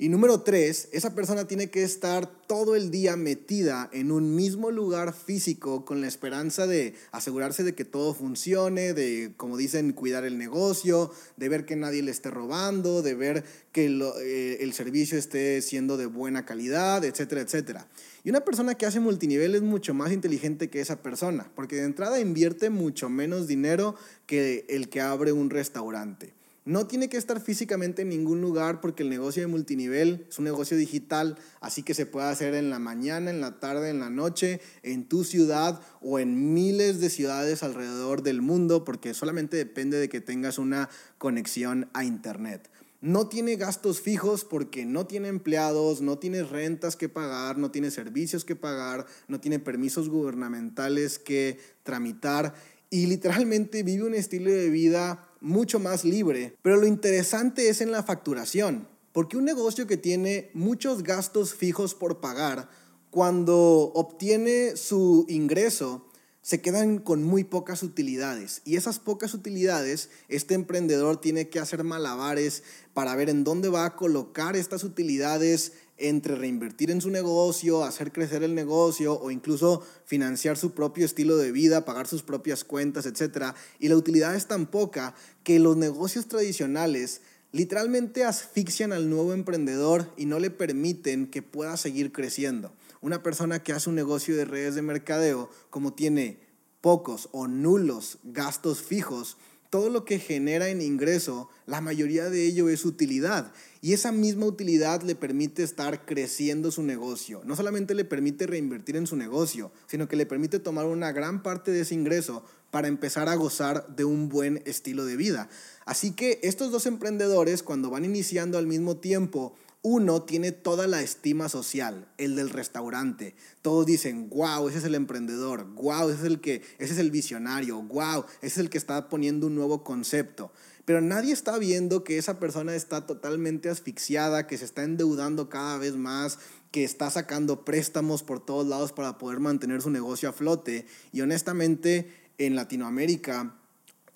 Y 0.00 0.10
número 0.10 0.42
tres, 0.42 0.88
esa 0.92 1.16
persona 1.16 1.48
tiene 1.48 1.70
que 1.70 1.82
estar 1.82 2.30
todo 2.46 2.76
el 2.76 2.92
día 2.92 3.16
metida 3.16 3.90
en 3.92 4.12
un 4.12 4.36
mismo 4.36 4.70
lugar 4.70 5.12
físico 5.12 5.84
con 5.84 6.00
la 6.00 6.06
esperanza 6.06 6.68
de 6.68 6.94
asegurarse 7.10 7.64
de 7.64 7.74
que 7.74 7.84
todo 7.84 8.14
funcione, 8.14 8.94
de, 8.94 9.32
como 9.36 9.56
dicen, 9.56 9.92
cuidar 9.92 10.24
el 10.24 10.38
negocio, 10.38 11.10
de 11.36 11.48
ver 11.48 11.66
que 11.66 11.74
nadie 11.74 12.02
le 12.02 12.12
esté 12.12 12.30
robando, 12.30 13.02
de 13.02 13.16
ver 13.16 13.42
que 13.72 13.86
eh, 13.86 14.58
el 14.60 14.72
servicio 14.72 15.18
esté 15.18 15.60
siendo 15.62 15.96
de 15.96 16.06
buena 16.06 16.46
calidad, 16.46 17.04
etcétera, 17.04 17.40
etcétera. 17.40 17.88
Y 18.22 18.30
una 18.30 18.44
persona 18.44 18.76
que 18.76 18.86
hace 18.86 19.00
multinivel 19.00 19.56
es 19.56 19.62
mucho 19.62 19.94
más 19.94 20.12
inteligente 20.12 20.70
que 20.70 20.80
esa 20.80 21.02
persona, 21.02 21.50
porque 21.56 21.74
de 21.74 21.82
entrada 21.82 22.20
invierte 22.20 22.70
mucho 22.70 23.08
menos 23.08 23.48
dinero 23.48 23.96
que 24.26 24.64
el 24.68 24.90
que 24.90 25.00
abre 25.00 25.32
un 25.32 25.50
restaurante. 25.50 26.38
No 26.68 26.86
tiene 26.86 27.08
que 27.08 27.16
estar 27.16 27.40
físicamente 27.40 28.02
en 28.02 28.10
ningún 28.10 28.42
lugar 28.42 28.82
porque 28.82 29.02
el 29.02 29.08
negocio 29.08 29.40
de 29.40 29.46
multinivel 29.46 30.26
es 30.28 30.38
un 30.38 30.44
negocio 30.44 30.76
digital, 30.76 31.38
así 31.62 31.82
que 31.82 31.94
se 31.94 32.04
puede 32.04 32.28
hacer 32.28 32.54
en 32.54 32.68
la 32.68 32.78
mañana, 32.78 33.30
en 33.30 33.40
la 33.40 33.58
tarde, 33.58 33.88
en 33.88 34.00
la 34.00 34.10
noche, 34.10 34.60
en 34.82 35.08
tu 35.08 35.24
ciudad 35.24 35.80
o 36.02 36.18
en 36.18 36.52
miles 36.52 37.00
de 37.00 37.08
ciudades 37.08 37.62
alrededor 37.62 38.22
del 38.22 38.42
mundo, 38.42 38.84
porque 38.84 39.14
solamente 39.14 39.56
depende 39.56 39.96
de 39.96 40.10
que 40.10 40.20
tengas 40.20 40.58
una 40.58 40.90
conexión 41.16 41.88
a 41.94 42.04
Internet. 42.04 42.68
No 43.00 43.28
tiene 43.28 43.56
gastos 43.56 44.02
fijos 44.02 44.44
porque 44.44 44.84
no 44.84 45.06
tiene 45.06 45.28
empleados, 45.28 46.02
no 46.02 46.18
tiene 46.18 46.42
rentas 46.42 46.96
que 46.96 47.08
pagar, 47.08 47.56
no 47.56 47.70
tiene 47.70 47.90
servicios 47.90 48.44
que 48.44 48.56
pagar, 48.56 49.06
no 49.26 49.40
tiene 49.40 49.58
permisos 49.58 50.10
gubernamentales 50.10 51.18
que 51.18 51.58
tramitar 51.82 52.52
y 52.90 53.06
literalmente 53.06 53.82
vive 53.82 54.04
un 54.04 54.14
estilo 54.14 54.50
de 54.50 54.70
vida 54.70 55.27
mucho 55.40 55.78
más 55.78 56.04
libre. 56.04 56.56
Pero 56.62 56.76
lo 56.76 56.86
interesante 56.86 57.68
es 57.68 57.80
en 57.80 57.92
la 57.92 58.02
facturación, 58.02 58.88
porque 59.12 59.36
un 59.36 59.44
negocio 59.44 59.86
que 59.86 59.96
tiene 59.96 60.50
muchos 60.54 61.02
gastos 61.02 61.54
fijos 61.54 61.94
por 61.94 62.20
pagar, 62.20 62.68
cuando 63.10 63.92
obtiene 63.94 64.76
su 64.76 65.24
ingreso, 65.28 66.04
se 66.42 66.60
quedan 66.62 66.98
con 66.98 67.24
muy 67.24 67.44
pocas 67.44 67.82
utilidades. 67.82 68.62
Y 68.64 68.76
esas 68.76 68.98
pocas 68.98 69.34
utilidades, 69.34 70.08
este 70.28 70.54
emprendedor 70.54 71.20
tiene 71.20 71.48
que 71.48 71.58
hacer 71.58 71.84
malabares 71.84 72.62
para 72.94 73.14
ver 73.16 73.28
en 73.28 73.44
dónde 73.44 73.68
va 73.68 73.84
a 73.84 73.96
colocar 73.96 74.56
estas 74.56 74.82
utilidades 74.82 75.72
entre 75.98 76.36
reinvertir 76.36 76.90
en 76.90 77.00
su 77.00 77.10
negocio, 77.10 77.84
hacer 77.84 78.12
crecer 78.12 78.42
el 78.42 78.54
negocio 78.54 79.18
o 79.18 79.30
incluso 79.30 79.82
financiar 80.04 80.56
su 80.56 80.72
propio 80.72 81.04
estilo 81.04 81.36
de 81.36 81.52
vida, 81.52 81.84
pagar 81.84 82.06
sus 82.06 82.22
propias 82.22 82.64
cuentas, 82.64 83.06
etc. 83.06 83.54
Y 83.78 83.88
la 83.88 83.96
utilidad 83.96 84.34
es 84.34 84.46
tan 84.46 84.66
poca 84.66 85.14
que 85.42 85.58
los 85.58 85.76
negocios 85.76 86.28
tradicionales 86.28 87.20
literalmente 87.52 88.24
asfixian 88.24 88.92
al 88.92 89.10
nuevo 89.10 89.32
emprendedor 89.32 90.12
y 90.16 90.26
no 90.26 90.38
le 90.38 90.50
permiten 90.50 91.26
que 91.26 91.42
pueda 91.42 91.76
seguir 91.76 92.12
creciendo. 92.12 92.72
Una 93.00 93.22
persona 93.22 93.62
que 93.62 93.72
hace 93.72 93.88
un 93.88 93.96
negocio 93.96 94.36
de 94.36 94.44
redes 94.44 94.74
de 94.74 94.82
mercadeo, 94.82 95.50
como 95.70 95.94
tiene 95.94 96.40
pocos 96.80 97.28
o 97.32 97.48
nulos 97.48 98.18
gastos 98.24 98.82
fijos, 98.82 99.36
todo 99.70 99.90
lo 99.90 100.04
que 100.04 100.18
genera 100.18 100.68
en 100.68 100.80
ingreso, 100.80 101.48
la 101.66 101.80
mayoría 101.80 102.30
de 102.30 102.46
ello 102.46 102.68
es 102.68 102.84
utilidad. 102.84 103.52
Y 103.80 103.92
esa 103.92 104.12
misma 104.12 104.46
utilidad 104.46 105.02
le 105.02 105.14
permite 105.14 105.62
estar 105.62 106.04
creciendo 106.04 106.70
su 106.70 106.82
negocio. 106.82 107.42
No 107.44 107.54
solamente 107.54 107.94
le 107.94 108.04
permite 108.04 108.46
reinvertir 108.46 108.96
en 108.96 109.06
su 109.06 109.16
negocio, 109.16 109.70
sino 109.86 110.08
que 110.08 110.16
le 110.16 110.26
permite 110.26 110.58
tomar 110.58 110.86
una 110.86 111.12
gran 111.12 111.42
parte 111.42 111.70
de 111.70 111.82
ese 111.82 111.94
ingreso 111.94 112.44
para 112.70 112.88
empezar 112.88 113.28
a 113.28 113.34
gozar 113.34 113.86
de 113.94 114.04
un 114.04 114.28
buen 114.28 114.62
estilo 114.66 115.04
de 115.04 115.16
vida. 115.16 115.48
Así 115.84 116.12
que 116.12 116.40
estos 116.42 116.70
dos 116.72 116.86
emprendedores, 116.86 117.62
cuando 117.62 117.90
van 117.90 118.04
iniciando 118.04 118.58
al 118.58 118.66
mismo 118.66 118.96
tiempo, 118.96 119.54
uno 119.82 120.22
tiene 120.22 120.50
toda 120.52 120.86
la 120.86 121.02
estima 121.02 121.48
social, 121.48 122.08
el 122.18 122.34
del 122.34 122.50
restaurante. 122.50 123.36
Todos 123.62 123.86
dicen, 123.86 124.28
wow, 124.28 124.68
ese 124.68 124.78
es 124.78 124.84
el 124.84 124.94
emprendedor, 124.94 125.66
wow, 125.74 126.08
ese 126.08 126.20
es 126.20 126.24
el 126.24 126.40
que, 126.40 126.62
ese 126.78 126.94
es 126.94 126.98
el 126.98 127.10
visionario, 127.10 127.80
wow, 127.82 128.24
ese 128.42 128.46
es 128.46 128.58
el 128.58 128.70
que 128.70 128.78
está 128.78 129.08
poniendo 129.08 129.46
un 129.46 129.54
nuevo 129.54 129.84
concepto. 129.84 130.52
Pero 130.84 131.00
nadie 131.00 131.32
está 131.32 131.58
viendo 131.58 132.02
que 132.02 132.18
esa 132.18 132.40
persona 132.40 132.74
está 132.74 133.06
totalmente 133.06 133.68
asfixiada, 133.68 134.46
que 134.46 134.58
se 134.58 134.64
está 134.64 134.82
endeudando 134.82 135.48
cada 135.48 135.78
vez 135.78 135.96
más, 135.96 136.38
que 136.70 136.82
está 136.82 137.10
sacando 137.10 137.64
préstamos 137.64 138.22
por 138.22 138.44
todos 138.44 138.66
lados 138.66 138.92
para 138.92 139.18
poder 139.18 139.38
mantener 139.38 139.82
su 139.82 139.90
negocio 139.90 140.28
a 140.28 140.32
flote. 140.32 140.86
Y 141.12 141.20
honestamente, 141.20 142.10
en 142.38 142.56
Latinoamérica, 142.56 143.54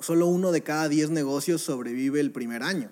solo 0.01 0.27
uno 0.27 0.51
de 0.51 0.63
cada 0.63 0.89
diez 0.89 1.11
negocios 1.11 1.63
sobrevive 1.63 2.21
el 2.21 2.33
primer 2.33 2.63
año. 2.63 2.91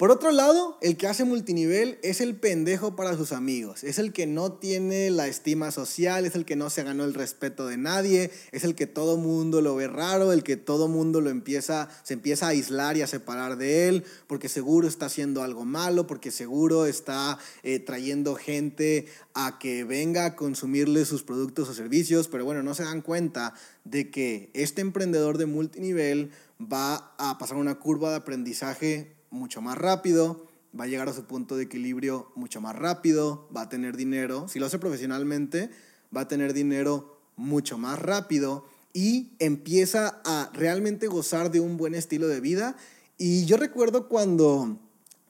Por 0.00 0.10
otro 0.10 0.30
lado, 0.30 0.78
el 0.80 0.96
que 0.96 1.08
hace 1.08 1.24
multinivel 1.24 1.98
es 2.02 2.22
el 2.22 2.34
pendejo 2.34 2.96
para 2.96 3.18
sus 3.18 3.32
amigos, 3.32 3.84
es 3.84 3.98
el 3.98 4.14
que 4.14 4.26
no 4.26 4.54
tiene 4.54 5.10
la 5.10 5.28
estima 5.28 5.70
social, 5.72 6.24
es 6.24 6.34
el 6.34 6.46
que 6.46 6.56
no 6.56 6.70
se 6.70 6.84
ganó 6.84 7.04
el 7.04 7.12
respeto 7.12 7.66
de 7.66 7.76
nadie, 7.76 8.30
es 8.50 8.64
el 8.64 8.74
que 8.74 8.86
todo 8.86 9.18
mundo 9.18 9.60
lo 9.60 9.74
ve 9.74 9.88
raro, 9.88 10.32
el 10.32 10.42
que 10.42 10.56
todo 10.56 10.88
mundo 10.88 11.20
lo 11.20 11.28
empieza, 11.28 11.90
se 12.02 12.14
empieza 12.14 12.46
a 12.46 12.48
aislar 12.48 12.96
y 12.96 13.02
a 13.02 13.06
separar 13.06 13.58
de 13.58 13.88
él, 13.88 14.04
porque 14.26 14.48
seguro 14.48 14.88
está 14.88 15.04
haciendo 15.04 15.42
algo 15.42 15.66
malo, 15.66 16.06
porque 16.06 16.30
seguro 16.30 16.86
está 16.86 17.38
eh, 17.62 17.78
trayendo 17.78 18.36
gente 18.36 19.04
a 19.34 19.58
que 19.58 19.84
venga 19.84 20.24
a 20.24 20.34
consumirle 20.34 21.04
sus 21.04 21.24
productos 21.24 21.68
o 21.68 21.74
servicios, 21.74 22.26
pero 22.26 22.46
bueno, 22.46 22.62
no 22.62 22.74
se 22.74 22.84
dan 22.84 23.02
cuenta 23.02 23.52
de 23.84 24.10
que 24.10 24.50
este 24.54 24.80
emprendedor 24.80 25.36
de 25.36 25.44
multinivel 25.44 26.30
va 26.58 27.12
a 27.18 27.36
pasar 27.36 27.58
una 27.58 27.74
curva 27.74 28.08
de 28.08 28.16
aprendizaje 28.16 29.19
mucho 29.30 29.62
más 29.62 29.78
rápido, 29.78 30.46
va 30.78 30.84
a 30.84 30.86
llegar 30.88 31.08
a 31.08 31.12
su 31.12 31.24
punto 31.24 31.56
de 31.56 31.64
equilibrio 31.64 32.30
mucho 32.34 32.60
más 32.60 32.76
rápido, 32.76 33.48
va 33.56 33.62
a 33.62 33.68
tener 33.68 33.96
dinero, 33.96 34.48
si 34.48 34.58
lo 34.58 34.66
hace 34.66 34.78
profesionalmente, 34.78 35.70
va 36.14 36.22
a 36.22 36.28
tener 36.28 36.52
dinero 36.52 37.20
mucho 37.36 37.78
más 37.78 37.98
rápido 37.98 38.66
y 38.92 39.32
empieza 39.38 40.20
a 40.24 40.50
realmente 40.52 41.06
gozar 41.06 41.50
de 41.50 41.60
un 41.60 41.76
buen 41.76 41.94
estilo 41.94 42.28
de 42.28 42.40
vida. 42.40 42.76
Y 43.18 43.44
yo 43.46 43.56
recuerdo 43.56 44.08
cuando 44.08 44.78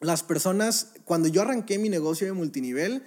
las 0.01 0.23
personas, 0.23 0.93
cuando 1.05 1.29
yo 1.29 1.43
arranqué 1.43 1.79
mi 1.79 1.89
negocio 1.89 2.27
de 2.27 2.33
multinivel, 2.33 3.05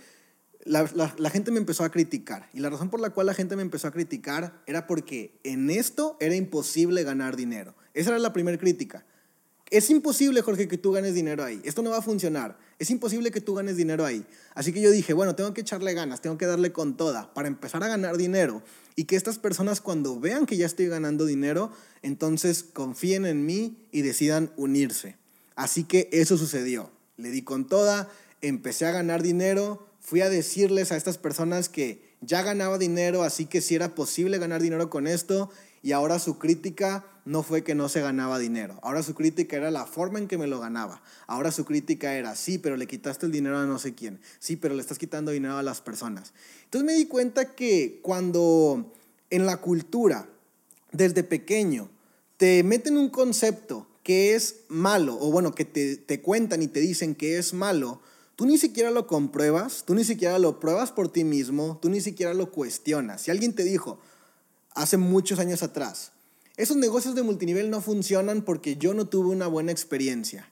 la, 0.65 0.89
la, 1.17 1.29
gente 1.29 1.51
me 1.51 1.57
empezó 1.57 1.83
a 1.83 1.89
criticar. 1.89 2.49
Y 2.53 2.59
la 2.59 2.69
razón 2.69 2.89
por 2.89 3.01
la 3.01 3.09
cual 3.09 3.27
la 3.27 3.33
gente 3.33 3.55
me 3.55 3.61
empezó 3.63 3.87
a 3.87 3.91
criticar 3.91 4.61
era 4.65 4.87
porque 4.87 5.39
en 5.43 5.69
esto 5.69 6.15
era 6.19 6.35
imposible 6.35 7.03
ganar 7.03 7.35
dinero. 7.35 7.75
Esa 7.93 8.11
era 8.11 8.19
la 8.19 8.31
primera 8.31 8.57
crítica. 8.57 9.05
Es 9.73 9.89
imposible, 9.89 10.43
Jorge, 10.43 10.67
que 10.67 10.77
tú 10.77 10.91
ganes 10.91 11.15
dinero 11.15 11.43
ahí. 11.43 11.59
Esto 11.63 11.81
no 11.81 11.89
va 11.89 11.97
a 11.97 12.03
funcionar. 12.03 12.59
Es 12.77 12.91
imposible 12.91 13.31
que 13.31 13.41
tú 13.41 13.55
ganes 13.55 13.75
dinero 13.75 14.05
ahí. 14.05 14.23
Así 14.53 14.71
que 14.71 14.79
yo 14.79 14.91
dije, 14.91 15.13
bueno, 15.13 15.33
tengo 15.33 15.51
que 15.55 15.61
echarle 15.61 15.95
ganas, 15.95 16.21
tengo 16.21 16.37
que 16.37 16.45
darle 16.45 16.71
con 16.71 16.95
toda 16.95 17.33
para 17.33 17.47
empezar 17.47 17.83
a 17.83 17.87
ganar 17.87 18.17
dinero 18.17 18.61
y 18.95 19.05
que 19.05 19.15
estas 19.15 19.39
personas 19.39 19.81
cuando 19.81 20.19
vean 20.19 20.45
que 20.45 20.57
ya 20.57 20.67
estoy 20.67 20.85
ganando 20.85 21.25
dinero, 21.25 21.71
entonces 22.03 22.61
confíen 22.61 23.25
en 23.25 23.47
mí 23.47 23.87
y 23.91 24.03
decidan 24.03 24.51
unirse. 24.57 25.17
Así 25.55 25.85
que 25.85 26.07
eso 26.11 26.37
sucedió. 26.37 26.91
Le 27.17 27.31
di 27.31 27.41
con 27.41 27.67
toda, 27.67 28.11
empecé 28.41 28.85
a 28.85 28.91
ganar 28.91 29.23
dinero, 29.23 29.87
fui 29.99 30.21
a 30.21 30.29
decirles 30.29 30.91
a 30.91 30.97
estas 30.97 31.17
personas 31.17 31.67
que 31.67 32.12
ya 32.25 32.41
ganaba 32.41 32.77
dinero, 32.77 33.23
así 33.23 33.45
que 33.45 33.61
si 33.61 33.75
era 33.75 33.95
posible 33.95 34.37
ganar 34.37 34.61
dinero 34.61 34.89
con 34.89 35.07
esto 35.07 35.49
y 35.81 35.91
ahora 35.91 36.19
su 36.19 36.39
crítica 36.39 37.05
no 37.25 37.43
fue 37.43 37.63
que 37.63 37.75
no 37.75 37.89
se 37.89 38.01
ganaba 38.01 38.39
dinero. 38.39 38.79
Ahora 38.81 39.03
su 39.03 39.15
crítica 39.15 39.57
era 39.57 39.71
la 39.71 39.85
forma 39.85 40.19
en 40.19 40.27
que 40.27 40.37
me 40.37 40.47
lo 40.47 40.59
ganaba. 40.59 41.01
Ahora 41.27 41.51
su 41.51 41.65
crítica 41.65 42.15
era, 42.15 42.35
sí, 42.35 42.57
pero 42.57 42.77
le 42.77 42.87
quitaste 42.87 43.25
el 43.25 43.31
dinero 43.31 43.57
a 43.57 43.65
no 43.65 43.79
sé 43.79 43.93
quién. 43.93 44.19
Sí, 44.39 44.55
pero 44.55 44.75
le 44.75 44.81
estás 44.81 44.97
quitando 44.97 45.31
dinero 45.31 45.57
a 45.57 45.63
las 45.63 45.81
personas. 45.81 46.33
Entonces 46.65 46.85
me 46.85 46.93
di 46.93 47.05
cuenta 47.05 47.55
que 47.55 47.99
cuando 48.01 48.93
en 49.29 49.45
la 49.45 49.57
cultura, 49.57 50.27
desde 50.91 51.23
pequeño, 51.23 51.89
te 52.37 52.63
meten 52.63 52.97
un 52.97 53.09
concepto 53.09 53.87
que 54.03 54.35
es 54.35 54.65
malo, 54.67 55.17
o 55.19 55.31
bueno, 55.31 55.55
que 55.55 55.63
te, 55.63 55.95
te 55.95 56.21
cuentan 56.21 56.61
y 56.61 56.67
te 56.67 56.81
dicen 56.81 57.15
que 57.15 57.37
es 57.37 57.53
malo, 57.53 58.01
tú 58.35 58.45
ni 58.45 58.57
siquiera 58.57 58.91
lo 58.91 59.07
compruebas, 59.07 59.83
tú 59.85 59.95
ni 59.95 60.03
siquiera 60.03 60.39
lo 60.39 60.59
pruebas 60.59 60.91
por 60.91 61.11
ti 61.11 61.23
mismo, 61.23 61.79
tú 61.81 61.89
ni 61.89 62.01
siquiera 62.01 62.33
lo 62.33 62.51
cuestionas. 62.51 63.21
Si 63.21 63.31
alguien 63.31 63.53
te 63.53 63.63
dijo, 63.63 63.99
hace 64.75 64.97
muchos 64.97 65.39
años 65.39 65.63
atrás. 65.63 66.11
Esos 66.55 66.77
negocios 66.77 67.15
de 67.15 67.23
multinivel 67.23 67.69
no 67.69 67.81
funcionan 67.81 68.43
porque 68.43 68.75
yo 68.77 68.93
no 68.93 69.07
tuve 69.07 69.29
una 69.29 69.47
buena 69.47 69.71
experiencia. 69.71 70.49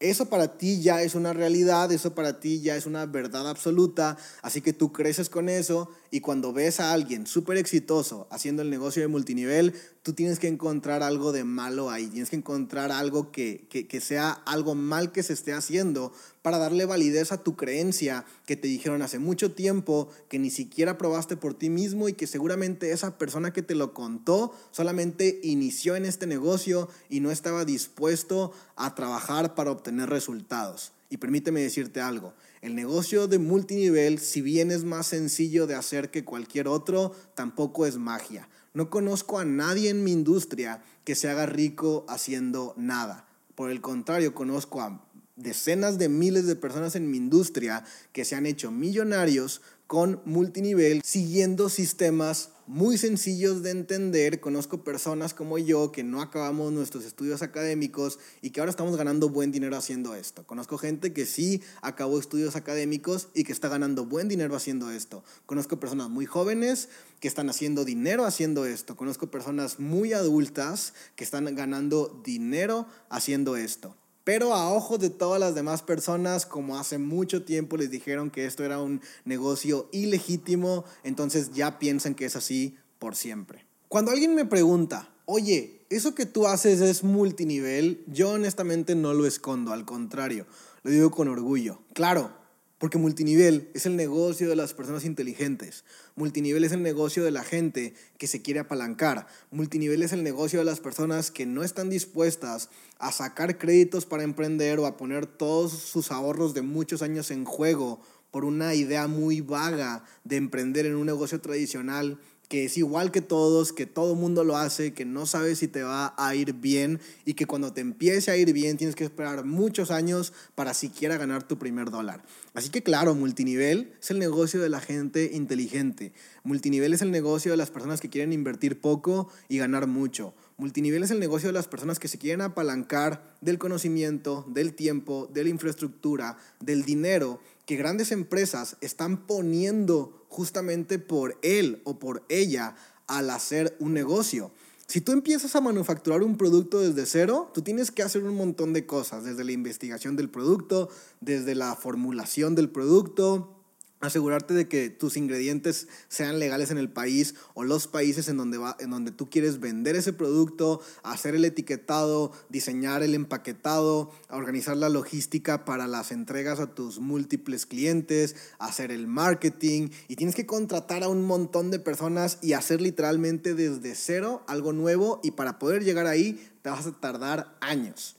Eso 0.00 0.26
para 0.26 0.58
ti 0.58 0.80
ya 0.80 1.02
es 1.02 1.16
una 1.16 1.32
realidad, 1.32 1.90
eso 1.90 2.14
para 2.14 2.38
ti 2.38 2.60
ya 2.60 2.76
es 2.76 2.86
una 2.86 3.04
verdad 3.06 3.48
absoluta, 3.48 4.16
así 4.42 4.60
que 4.60 4.72
tú 4.72 4.92
creces 4.92 5.28
con 5.28 5.48
eso 5.48 5.90
y 6.12 6.20
cuando 6.20 6.52
ves 6.52 6.78
a 6.78 6.92
alguien 6.92 7.26
súper 7.26 7.56
exitoso 7.56 8.28
haciendo 8.30 8.62
el 8.62 8.70
negocio 8.70 9.02
de 9.02 9.08
multinivel, 9.08 9.74
tú 10.04 10.12
tienes 10.12 10.38
que 10.38 10.46
encontrar 10.46 11.02
algo 11.02 11.32
de 11.32 11.42
malo 11.42 11.90
ahí, 11.90 12.06
tienes 12.06 12.30
que 12.30 12.36
encontrar 12.36 12.92
algo 12.92 13.32
que, 13.32 13.66
que, 13.68 14.00
sea 14.00 14.30
algo 14.30 14.76
mal 14.76 15.10
que 15.10 15.24
se 15.24 15.32
esté 15.32 15.52
haciendo 15.52 16.12
para 16.42 16.58
darle 16.58 16.86
validez 16.86 17.32
a 17.32 17.42
tu 17.42 17.56
creencia 17.56 18.24
que 18.46 18.56
te 18.56 18.68
dijeron 18.68 19.02
hace 19.02 19.18
mucho 19.18 19.52
tiempo, 19.52 20.08
que 20.28 20.38
ni 20.38 20.50
siquiera 20.50 20.98
probaste 20.98 21.36
por 21.36 21.54
ti 21.54 21.70
mismo 21.70 22.08
y 22.08 22.12
que 22.12 22.26
seguramente 22.26 22.92
esa 22.92 23.18
persona 23.18 23.52
que 23.52 23.62
te 23.62 23.74
lo 23.74 23.94
contó 23.94 24.54
solamente 24.70 25.40
inició 25.42 25.96
en 25.96 26.04
este 26.04 26.26
negocio 26.26 26.88
y 27.08 27.20
no 27.20 27.30
estaba 27.30 27.64
dispuesto 27.64 28.52
a 28.76 28.94
trabajar 28.94 29.54
para 29.54 29.70
obtener 29.70 30.08
resultados. 30.08 30.92
Y 31.10 31.16
permíteme 31.16 31.60
decirte 31.60 32.00
algo, 32.00 32.34
el 32.60 32.74
negocio 32.74 33.28
de 33.28 33.38
multinivel, 33.38 34.18
si 34.18 34.42
bien 34.42 34.70
es 34.70 34.84
más 34.84 35.06
sencillo 35.06 35.66
de 35.66 35.74
hacer 35.74 36.10
que 36.10 36.24
cualquier 36.24 36.68
otro, 36.68 37.14
tampoco 37.34 37.86
es 37.86 37.96
magia. 37.96 38.48
No 38.74 38.90
conozco 38.90 39.38
a 39.38 39.44
nadie 39.44 39.88
en 39.88 40.04
mi 40.04 40.12
industria 40.12 40.82
que 41.04 41.14
se 41.14 41.28
haga 41.28 41.46
rico 41.46 42.04
haciendo 42.08 42.74
nada. 42.76 43.26
Por 43.54 43.70
el 43.70 43.80
contrario, 43.80 44.34
conozco 44.34 44.82
a 44.82 45.07
decenas 45.38 45.98
de 45.98 46.08
miles 46.08 46.46
de 46.46 46.56
personas 46.56 46.96
en 46.96 47.10
mi 47.10 47.16
industria 47.16 47.84
que 48.12 48.24
se 48.24 48.34
han 48.34 48.46
hecho 48.46 48.70
millonarios 48.70 49.62
con 49.86 50.20
multinivel 50.26 51.00
siguiendo 51.02 51.70
sistemas 51.70 52.50
muy 52.66 52.98
sencillos 52.98 53.62
de 53.62 53.70
entender. 53.70 54.40
Conozco 54.40 54.84
personas 54.84 55.32
como 55.32 55.56
yo 55.56 55.90
que 55.90 56.04
no 56.04 56.20
acabamos 56.20 56.70
nuestros 56.70 57.06
estudios 57.06 57.40
académicos 57.40 58.18
y 58.42 58.50
que 58.50 58.60
ahora 58.60 58.68
estamos 58.68 58.98
ganando 58.98 59.30
buen 59.30 59.50
dinero 59.50 59.74
haciendo 59.78 60.14
esto. 60.14 60.46
Conozco 60.46 60.76
gente 60.76 61.14
que 61.14 61.24
sí 61.24 61.62
acabó 61.80 62.18
estudios 62.18 62.54
académicos 62.54 63.28
y 63.32 63.44
que 63.44 63.52
está 63.52 63.68
ganando 63.68 64.04
buen 64.04 64.28
dinero 64.28 64.54
haciendo 64.54 64.90
esto. 64.90 65.24
Conozco 65.46 65.80
personas 65.80 66.10
muy 66.10 66.26
jóvenes 66.26 66.90
que 67.20 67.28
están 67.28 67.48
haciendo 67.48 67.86
dinero 67.86 68.26
haciendo 68.26 68.66
esto. 68.66 68.94
Conozco 68.94 69.30
personas 69.30 69.80
muy 69.80 70.12
adultas 70.12 70.92
que 71.16 71.24
están 71.24 71.54
ganando 71.54 72.20
dinero 72.22 72.86
haciendo 73.08 73.56
esto. 73.56 73.96
Pero 74.28 74.52
a 74.52 74.70
ojos 74.70 75.00
de 75.00 75.08
todas 75.08 75.40
las 75.40 75.54
demás 75.54 75.80
personas, 75.80 76.44
como 76.44 76.76
hace 76.76 76.98
mucho 76.98 77.44
tiempo 77.44 77.78
les 77.78 77.90
dijeron 77.90 78.28
que 78.28 78.44
esto 78.44 78.62
era 78.62 78.78
un 78.78 79.00
negocio 79.24 79.88
ilegítimo, 79.90 80.84
entonces 81.02 81.52
ya 81.54 81.78
piensan 81.78 82.14
que 82.14 82.26
es 82.26 82.36
así 82.36 82.76
por 82.98 83.16
siempre. 83.16 83.64
Cuando 83.88 84.10
alguien 84.10 84.34
me 84.34 84.44
pregunta, 84.44 85.08
oye, 85.24 85.86
¿eso 85.88 86.14
que 86.14 86.26
tú 86.26 86.46
haces 86.46 86.82
es 86.82 87.04
multinivel? 87.04 88.04
Yo 88.06 88.32
honestamente 88.32 88.94
no 88.94 89.14
lo 89.14 89.24
escondo, 89.24 89.72
al 89.72 89.86
contrario, 89.86 90.46
lo 90.82 90.90
digo 90.90 91.10
con 91.10 91.28
orgullo. 91.28 91.80
Claro, 91.94 92.30
porque 92.78 92.98
multinivel 92.98 93.70
es 93.74 93.86
el 93.86 93.96
negocio 93.96 94.48
de 94.48 94.56
las 94.56 94.72
personas 94.72 95.04
inteligentes. 95.04 95.84
Multinivel 96.14 96.64
es 96.64 96.72
el 96.72 96.82
negocio 96.82 97.24
de 97.24 97.32
la 97.32 97.42
gente 97.42 97.94
que 98.18 98.28
se 98.28 98.40
quiere 98.40 98.60
apalancar. 98.60 99.26
Multinivel 99.50 100.02
es 100.02 100.12
el 100.12 100.22
negocio 100.22 100.60
de 100.60 100.64
las 100.64 100.80
personas 100.80 101.30
que 101.30 101.44
no 101.44 101.64
están 101.64 101.90
dispuestas 101.90 102.70
a 102.98 103.10
sacar 103.10 103.58
créditos 103.58 104.06
para 104.06 104.22
emprender 104.22 104.78
o 104.78 104.86
a 104.86 104.96
poner 104.96 105.26
todos 105.26 105.72
sus 105.72 106.12
ahorros 106.12 106.54
de 106.54 106.62
muchos 106.62 107.02
años 107.02 107.30
en 107.30 107.44
juego 107.44 108.00
por 108.30 108.44
una 108.44 108.74
idea 108.74 109.08
muy 109.08 109.40
vaga 109.40 110.04
de 110.24 110.36
emprender 110.36 110.86
en 110.86 110.96
un 110.96 111.06
negocio 111.06 111.40
tradicional 111.40 112.20
que 112.48 112.64
es 112.64 112.78
igual 112.78 113.12
que 113.12 113.20
todos, 113.20 113.72
que 113.74 113.84
todo 113.84 114.14
mundo 114.14 114.42
lo 114.42 114.56
hace, 114.56 114.94
que 114.94 115.04
no 115.04 115.26
sabes 115.26 115.58
si 115.58 115.68
te 115.68 115.82
va 115.82 116.14
a 116.16 116.34
ir 116.34 116.54
bien 116.54 116.98
y 117.26 117.34
que 117.34 117.46
cuando 117.46 117.74
te 117.74 117.82
empiece 117.82 118.30
a 118.30 118.36
ir 118.36 118.52
bien 118.54 118.78
tienes 118.78 118.96
que 118.96 119.04
esperar 119.04 119.44
muchos 119.44 119.90
años 119.90 120.32
para 120.54 120.72
siquiera 120.72 121.18
ganar 121.18 121.46
tu 121.46 121.58
primer 121.58 121.90
dólar. 121.90 122.24
Así 122.54 122.70
que 122.70 122.82
claro, 122.82 123.14
multinivel 123.14 123.92
es 124.00 124.10
el 124.10 124.18
negocio 124.18 124.60
de 124.60 124.70
la 124.70 124.80
gente 124.80 125.30
inteligente. 125.34 126.12
Multinivel 126.42 126.94
es 126.94 127.02
el 127.02 127.10
negocio 127.10 127.50
de 127.50 127.58
las 127.58 127.70
personas 127.70 128.00
que 128.00 128.08
quieren 128.08 128.32
invertir 128.32 128.80
poco 128.80 129.28
y 129.48 129.58
ganar 129.58 129.86
mucho. 129.86 130.34
Multinivel 130.56 131.02
es 131.02 131.10
el 131.10 131.20
negocio 131.20 131.50
de 131.50 131.52
las 131.52 131.68
personas 131.68 131.98
que 131.98 132.08
se 132.08 132.18
quieren 132.18 132.40
apalancar 132.40 133.36
del 133.40 133.58
conocimiento, 133.58 134.44
del 134.48 134.74
tiempo, 134.74 135.28
de 135.32 135.44
la 135.44 135.50
infraestructura, 135.50 136.38
del 136.60 136.84
dinero 136.84 137.40
que 137.68 137.76
grandes 137.76 138.12
empresas 138.12 138.78
están 138.80 139.26
poniendo 139.26 140.24
justamente 140.30 140.98
por 140.98 141.38
él 141.42 141.82
o 141.84 141.98
por 141.98 142.24
ella 142.30 142.76
al 143.06 143.28
hacer 143.28 143.76
un 143.78 143.92
negocio. 143.92 144.52
Si 144.86 145.02
tú 145.02 145.12
empiezas 145.12 145.54
a 145.54 145.60
manufacturar 145.60 146.22
un 146.22 146.38
producto 146.38 146.80
desde 146.80 147.04
cero, 147.04 147.50
tú 147.52 147.60
tienes 147.60 147.90
que 147.90 148.02
hacer 148.02 148.24
un 148.24 148.34
montón 148.34 148.72
de 148.72 148.86
cosas, 148.86 149.24
desde 149.24 149.44
la 149.44 149.52
investigación 149.52 150.16
del 150.16 150.30
producto, 150.30 150.88
desde 151.20 151.54
la 151.54 151.76
formulación 151.76 152.54
del 152.54 152.70
producto, 152.70 153.57
asegurarte 154.00 154.54
de 154.54 154.68
que 154.68 154.90
tus 154.90 155.16
ingredientes 155.16 155.88
sean 156.08 156.38
legales 156.38 156.70
en 156.70 156.78
el 156.78 156.88
país 156.88 157.34
o 157.54 157.64
los 157.64 157.88
países 157.88 158.28
en 158.28 158.36
donde, 158.36 158.58
va, 158.58 158.76
en 158.78 158.90
donde 158.90 159.10
tú 159.10 159.28
quieres 159.28 159.60
vender 159.60 159.96
ese 159.96 160.12
producto, 160.12 160.80
hacer 161.02 161.34
el 161.34 161.44
etiquetado, 161.44 162.32
diseñar 162.48 163.02
el 163.02 163.14
empaquetado, 163.14 164.10
organizar 164.30 164.76
la 164.76 164.88
logística 164.88 165.64
para 165.64 165.86
las 165.86 166.12
entregas 166.12 166.60
a 166.60 166.74
tus 166.74 167.00
múltiples 167.00 167.66
clientes, 167.66 168.36
hacer 168.58 168.92
el 168.92 169.06
marketing 169.06 169.88
y 170.06 170.16
tienes 170.16 170.34
que 170.34 170.46
contratar 170.46 171.02
a 171.02 171.08
un 171.08 171.24
montón 171.24 171.70
de 171.70 171.78
personas 171.78 172.38
y 172.40 172.52
hacer 172.52 172.80
literalmente 172.80 173.54
desde 173.54 173.94
cero 173.94 174.42
algo 174.46 174.72
nuevo 174.72 175.20
y 175.22 175.32
para 175.32 175.58
poder 175.58 175.84
llegar 175.84 176.06
ahí 176.06 176.40
te 176.62 176.70
vas 176.70 176.86
a 176.86 176.92
tardar 176.92 177.56
años. 177.60 178.16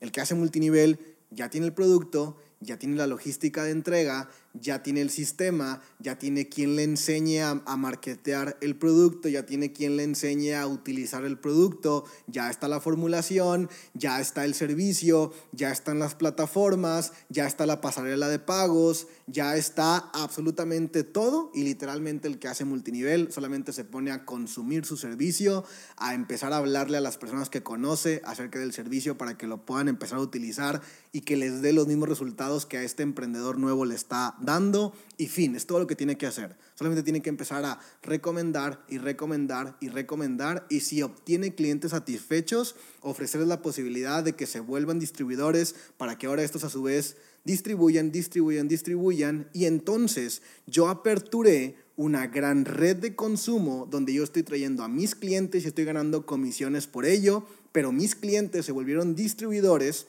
El 0.00 0.12
que 0.12 0.20
hace 0.20 0.34
multinivel 0.34 0.98
ya 1.30 1.50
tiene 1.50 1.66
el 1.66 1.72
producto, 1.72 2.36
ya 2.60 2.78
tiene 2.78 2.96
la 2.96 3.06
logística 3.06 3.64
de 3.64 3.70
entrega, 3.70 4.28
ya 4.60 4.82
tiene 4.82 5.00
el 5.00 5.10
sistema, 5.10 5.80
ya 5.98 6.18
tiene 6.18 6.48
quien 6.48 6.76
le 6.76 6.84
enseñe 6.84 7.40
a, 7.40 7.62
a, 7.66 7.76
marketear 7.76 8.56
el 8.60 8.76
producto, 8.76 9.28
ya 9.28 9.46
tiene 9.46 9.72
quien 9.72 9.96
le 9.96 10.04
enseñe 10.04 10.54
a 10.54 10.66
utilizar 10.66 11.24
el 11.24 11.38
producto, 11.38 12.04
ya 12.26 12.50
está 12.50 12.68
la 12.68 12.80
formulación, 12.80 13.68
ya 13.94 14.20
está 14.20 14.44
el 14.44 14.54
servicio, 14.54 15.32
ya 15.52 15.70
están 15.70 15.98
las 15.98 16.14
plataformas, 16.14 17.12
ya 17.28 17.46
está 17.46 17.66
la 17.66 17.80
pasarela 17.80 18.28
de 18.28 18.38
pagos, 18.38 19.06
ya 19.26 19.56
está 19.56 19.98
absolutamente 20.12 21.04
todo 21.04 21.50
y 21.54 21.64
literalmente 21.64 22.28
el 22.28 22.38
que 22.38 22.48
hace 22.48 22.64
multinivel 22.64 23.32
solamente 23.32 23.72
se 23.72 23.84
pone 23.84 24.10
a 24.10 24.24
consumir 24.24 24.84
su 24.84 24.96
servicio, 24.96 25.64
a 25.96 26.14
empezar 26.14 26.52
a 26.52 26.58
hablarle 26.58 26.96
a 26.96 27.00
las 27.00 27.18
personas 27.18 27.50
que 27.50 27.62
conoce 27.62 28.22
acerca 28.24 28.58
del 28.58 28.72
servicio 28.72 29.18
para 29.18 29.36
que 29.36 29.46
lo 29.46 29.64
puedan 29.64 29.88
empezar 29.88 30.18
a 30.18 30.22
utilizar 30.22 30.80
y 31.12 31.22
que 31.22 31.36
les 31.36 31.62
dé 31.62 31.72
los 31.72 31.86
mismos 31.86 32.08
resultados 32.08 32.66
que 32.66 32.78
a 32.78 32.82
este 32.82 33.02
emprendedor 33.02 33.58
nuevo 33.58 33.84
le 33.84 33.94
está 33.94 34.34
dando 34.48 34.94
y 35.18 35.26
fin, 35.26 35.54
es 35.56 35.66
todo 35.66 35.78
lo 35.78 35.86
que 35.86 35.94
tiene 35.94 36.16
que 36.16 36.24
hacer. 36.24 36.56
Solamente 36.74 37.02
tiene 37.02 37.20
que 37.20 37.28
empezar 37.28 37.66
a 37.66 37.78
recomendar 38.02 38.82
y 38.88 38.96
recomendar 38.96 39.76
y 39.78 39.90
recomendar 39.90 40.66
y 40.70 40.80
si 40.80 41.02
obtiene 41.02 41.54
clientes 41.54 41.90
satisfechos, 41.90 42.74
ofrecerles 43.02 43.46
la 43.46 43.60
posibilidad 43.60 44.24
de 44.24 44.32
que 44.32 44.46
se 44.46 44.60
vuelvan 44.60 44.98
distribuidores 44.98 45.74
para 45.98 46.16
que 46.16 46.28
ahora 46.28 46.44
estos 46.44 46.64
a 46.64 46.70
su 46.70 46.82
vez 46.82 47.18
distribuyan, 47.44 48.10
distribuyan, 48.10 48.68
distribuyan 48.68 49.50
y 49.52 49.66
entonces 49.66 50.40
yo 50.66 50.88
aperturé 50.88 51.76
una 51.96 52.26
gran 52.26 52.64
red 52.64 52.96
de 52.96 53.14
consumo 53.14 53.86
donde 53.90 54.14
yo 54.14 54.24
estoy 54.24 54.44
trayendo 54.44 54.82
a 54.82 54.88
mis 54.88 55.14
clientes 55.14 55.64
y 55.64 55.68
estoy 55.68 55.84
ganando 55.84 56.24
comisiones 56.24 56.86
por 56.86 57.04
ello, 57.04 57.46
pero 57.72 57.92
mis 57.92 58.14
clientes 58.14 58.64
se 58.64 58.72
volvieron 58.72 59.14
distribuidores, 59.14 60.06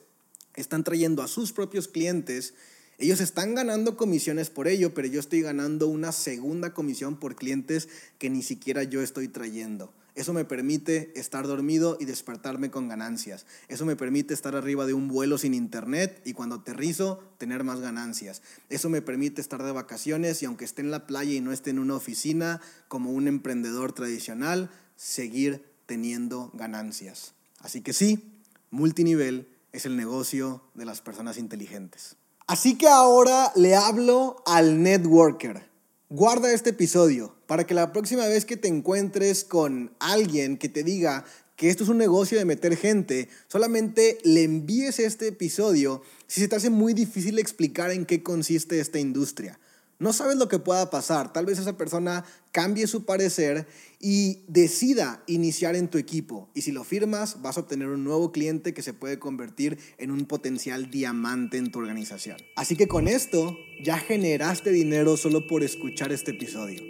están 0.56 0.86
trayendo 0.86 1.24
a 1.24 1.28
sus 1.28 1.52
propios 1.52 1.90
clientes 1.90 2.54
ellos 3.00 3.22
están 3.22 3.56
ganando 3.56 3.96
comisiones 3.96 4.50
por 4.50 4.68
ello, 4.68 4.94
pero 4.94 5.08
yo 5.08 5.22
estoy 5.22 5.42
ganando 5.42 5.88
una 5.88 6.12
segunda 6.12 6.74
comisión 6.74 7.18
por 7.18 7.36
clientes 7.36 7.88
que 8.18 8.30
ni 8.30 8.44
siquiera 8.44 8.84
yo 8.84 9.02
estoy 9.02 9.30
trayendo. 9.30 9.94
Eso 10.16 10.34
me 10.34 10.44
permite 10.44 11.14
estar 11.16 11.48
dormido 11.48 11.96
y 11.98 12.04
despertarme 12.04 12.70
con 12.70 12.90
ganancias. 12.90 13.46
Eso 13.70 13.86
me 13.86 13.96
permite 13.96 14.34
estar 14.34 14.54
arriba 14.54 14.86
de 14.86 14.94
un 14.94 15.08
vuelo 15.08 15.38
sin 15.38 15.54
internet 15.54 16.22
y 16.26 16.34
cuando 16.34 16.56
aterrizo 16.56 17.24
tener 17.38 17.64
más 17.64 17.80
ganancias. 17.80 18.42
Eso 18.70 18.90
me 18.90 19.02
permite 19.02 19.40
estar 19.40 19.64
de 19.64 19.72
vacaciones 19.72 20.44
y 20.44 20.46
aunque 20.46 20.66
esté 20.66 20.82
en 20.82 20.92
la 20.92 21.08
playa 21.08 21.32
y 21.32 21.40
no 21.40 21.54
esté 21.54 21.70
en 21.70 21.80
una 21.80 21.96
oficina 21.96 22.60
como 22.90 23.14
un 23.14 23.30
emprendedor 23.30 23.94
tradicional, 23.94 24.70
seguir 24.98 25.64
teniendo 25.86 26.52
ganancias. 26.54 27.34
Así 27.60 27.80
que 27.80 27.94
sí, 27.94 28.42
multinivel 28.72 29.48
es 29.72 29.86
el 29.86 29.96
negocio 29.96 30.62
de 30.74 30.84
las 30.84 31.00
personas 31.00 31.38
inteligentes. 31.38 32.19
Así 32.50 32.80
que 32.80 32.88
ahora 32.88 33.52
le 33.56 33.76
hablo 33.76 34.42
al 34.48 34.82
networker. 34.82 35.70
Guarda 36.10 36.52
este 36.52 36.72
episodio 36.72 37.36
para 37.46 37.68
que 37.68 37.76
la 37.76 37.94
próxima 37.94 38.26
vez 38.26 38.44
que 38.44 38.58
te 38.58 38.68
encuentres 38.68 39.44
con 39.44 39.96
alguien 40.00 40.58
que 40.58 40.68
te 40.68 40.84
diga 40.84 41.26
que 41.56 41.70
esto 41.70 41.84
es 41.84 41.92
un 41.92 42.00
negocio 42.00 42.40
de 42.40 42.46
meter 42.46 42.76
gente, 42.76 43.30
solamente 43.48 44.18
le 44.24 44.42
envíes 44.46 44.98
este 44.98 45.28
episodio 45.28 46.02
si 46.26 46.42
se 46.42 46.48
te 46.48 46.56
hace 46.56 46.72
muy 46.72 46.96
difícil 46.96 47.38
explicar 47.38 47.92
en 47.92 48.08
qué 48.08 48.24
consiste 48.24 48.80
esta 48.80 48.98
industria. 48.98 49.60
No 50.00 50.14
sabes 50.14 50.38
lo 50.38 50.48
que 50.48 50.60
pueda 50.60 50.90
pasar. 50.90 51.34
Tal 51.34 51.46
vez 51.46 51.60
esa 51.60 51.76
persona 51.76 52.24
cambie 52.54 52.88
su 52.88 53.04
parecer 53.04 53.68
y 54.00 54.46
decida 54.48 55.22
iniciar 55.28 55.76
en 55.76 55.90
tu 55.90 55.98
equipo. 55.98 56.50
Y 56.54 56.62
si 56.62 56.72
lo 56.72 56.86
firmas, 56.86 57.42
vas 57.42 57.58
a 57.58 57.62
obtener 57.62 57.90
un 57.90 58.06
nuevo 58.06 58.32
cliente 58.32 58.74
que 58.74 58.82
se 58.82 58.94
puede 58.94 59.20
convertir 59.20 59.78
en 59.98 60.12
un 60.12 60.26
potencial 60.26 60.90
diamante 60.90 61.58
en 61.58 61.70
tu 61.70 61.80
organización. 61.80 62.38
Así 62.56 62.78
que 62.78 62.88
con 62.88 63.10
esto 63.10 63.58
ya 63.84 63.98
generaste 63.98 64.72
dinero 64.72 65.18
solo 65.18 65.46
por 65.48 65.64
escuchar 65.64 66.14
este 66.14 66.32
episodio. 66.32 66.82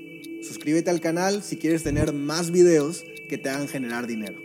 Suscríbete 0.44 0.92
al 0.92 1.02
canal 1.02 1.42
si 1.42 1.58
quieres 1.58 1.82
tener 1.82 2.14
más 2.14 2.52
videos 2.52 3.04
que 3.28 3.40
te 3.40 3.50
hagan 3.50 3.68
generar 3.68 4.06
dinero. 4.06 4.40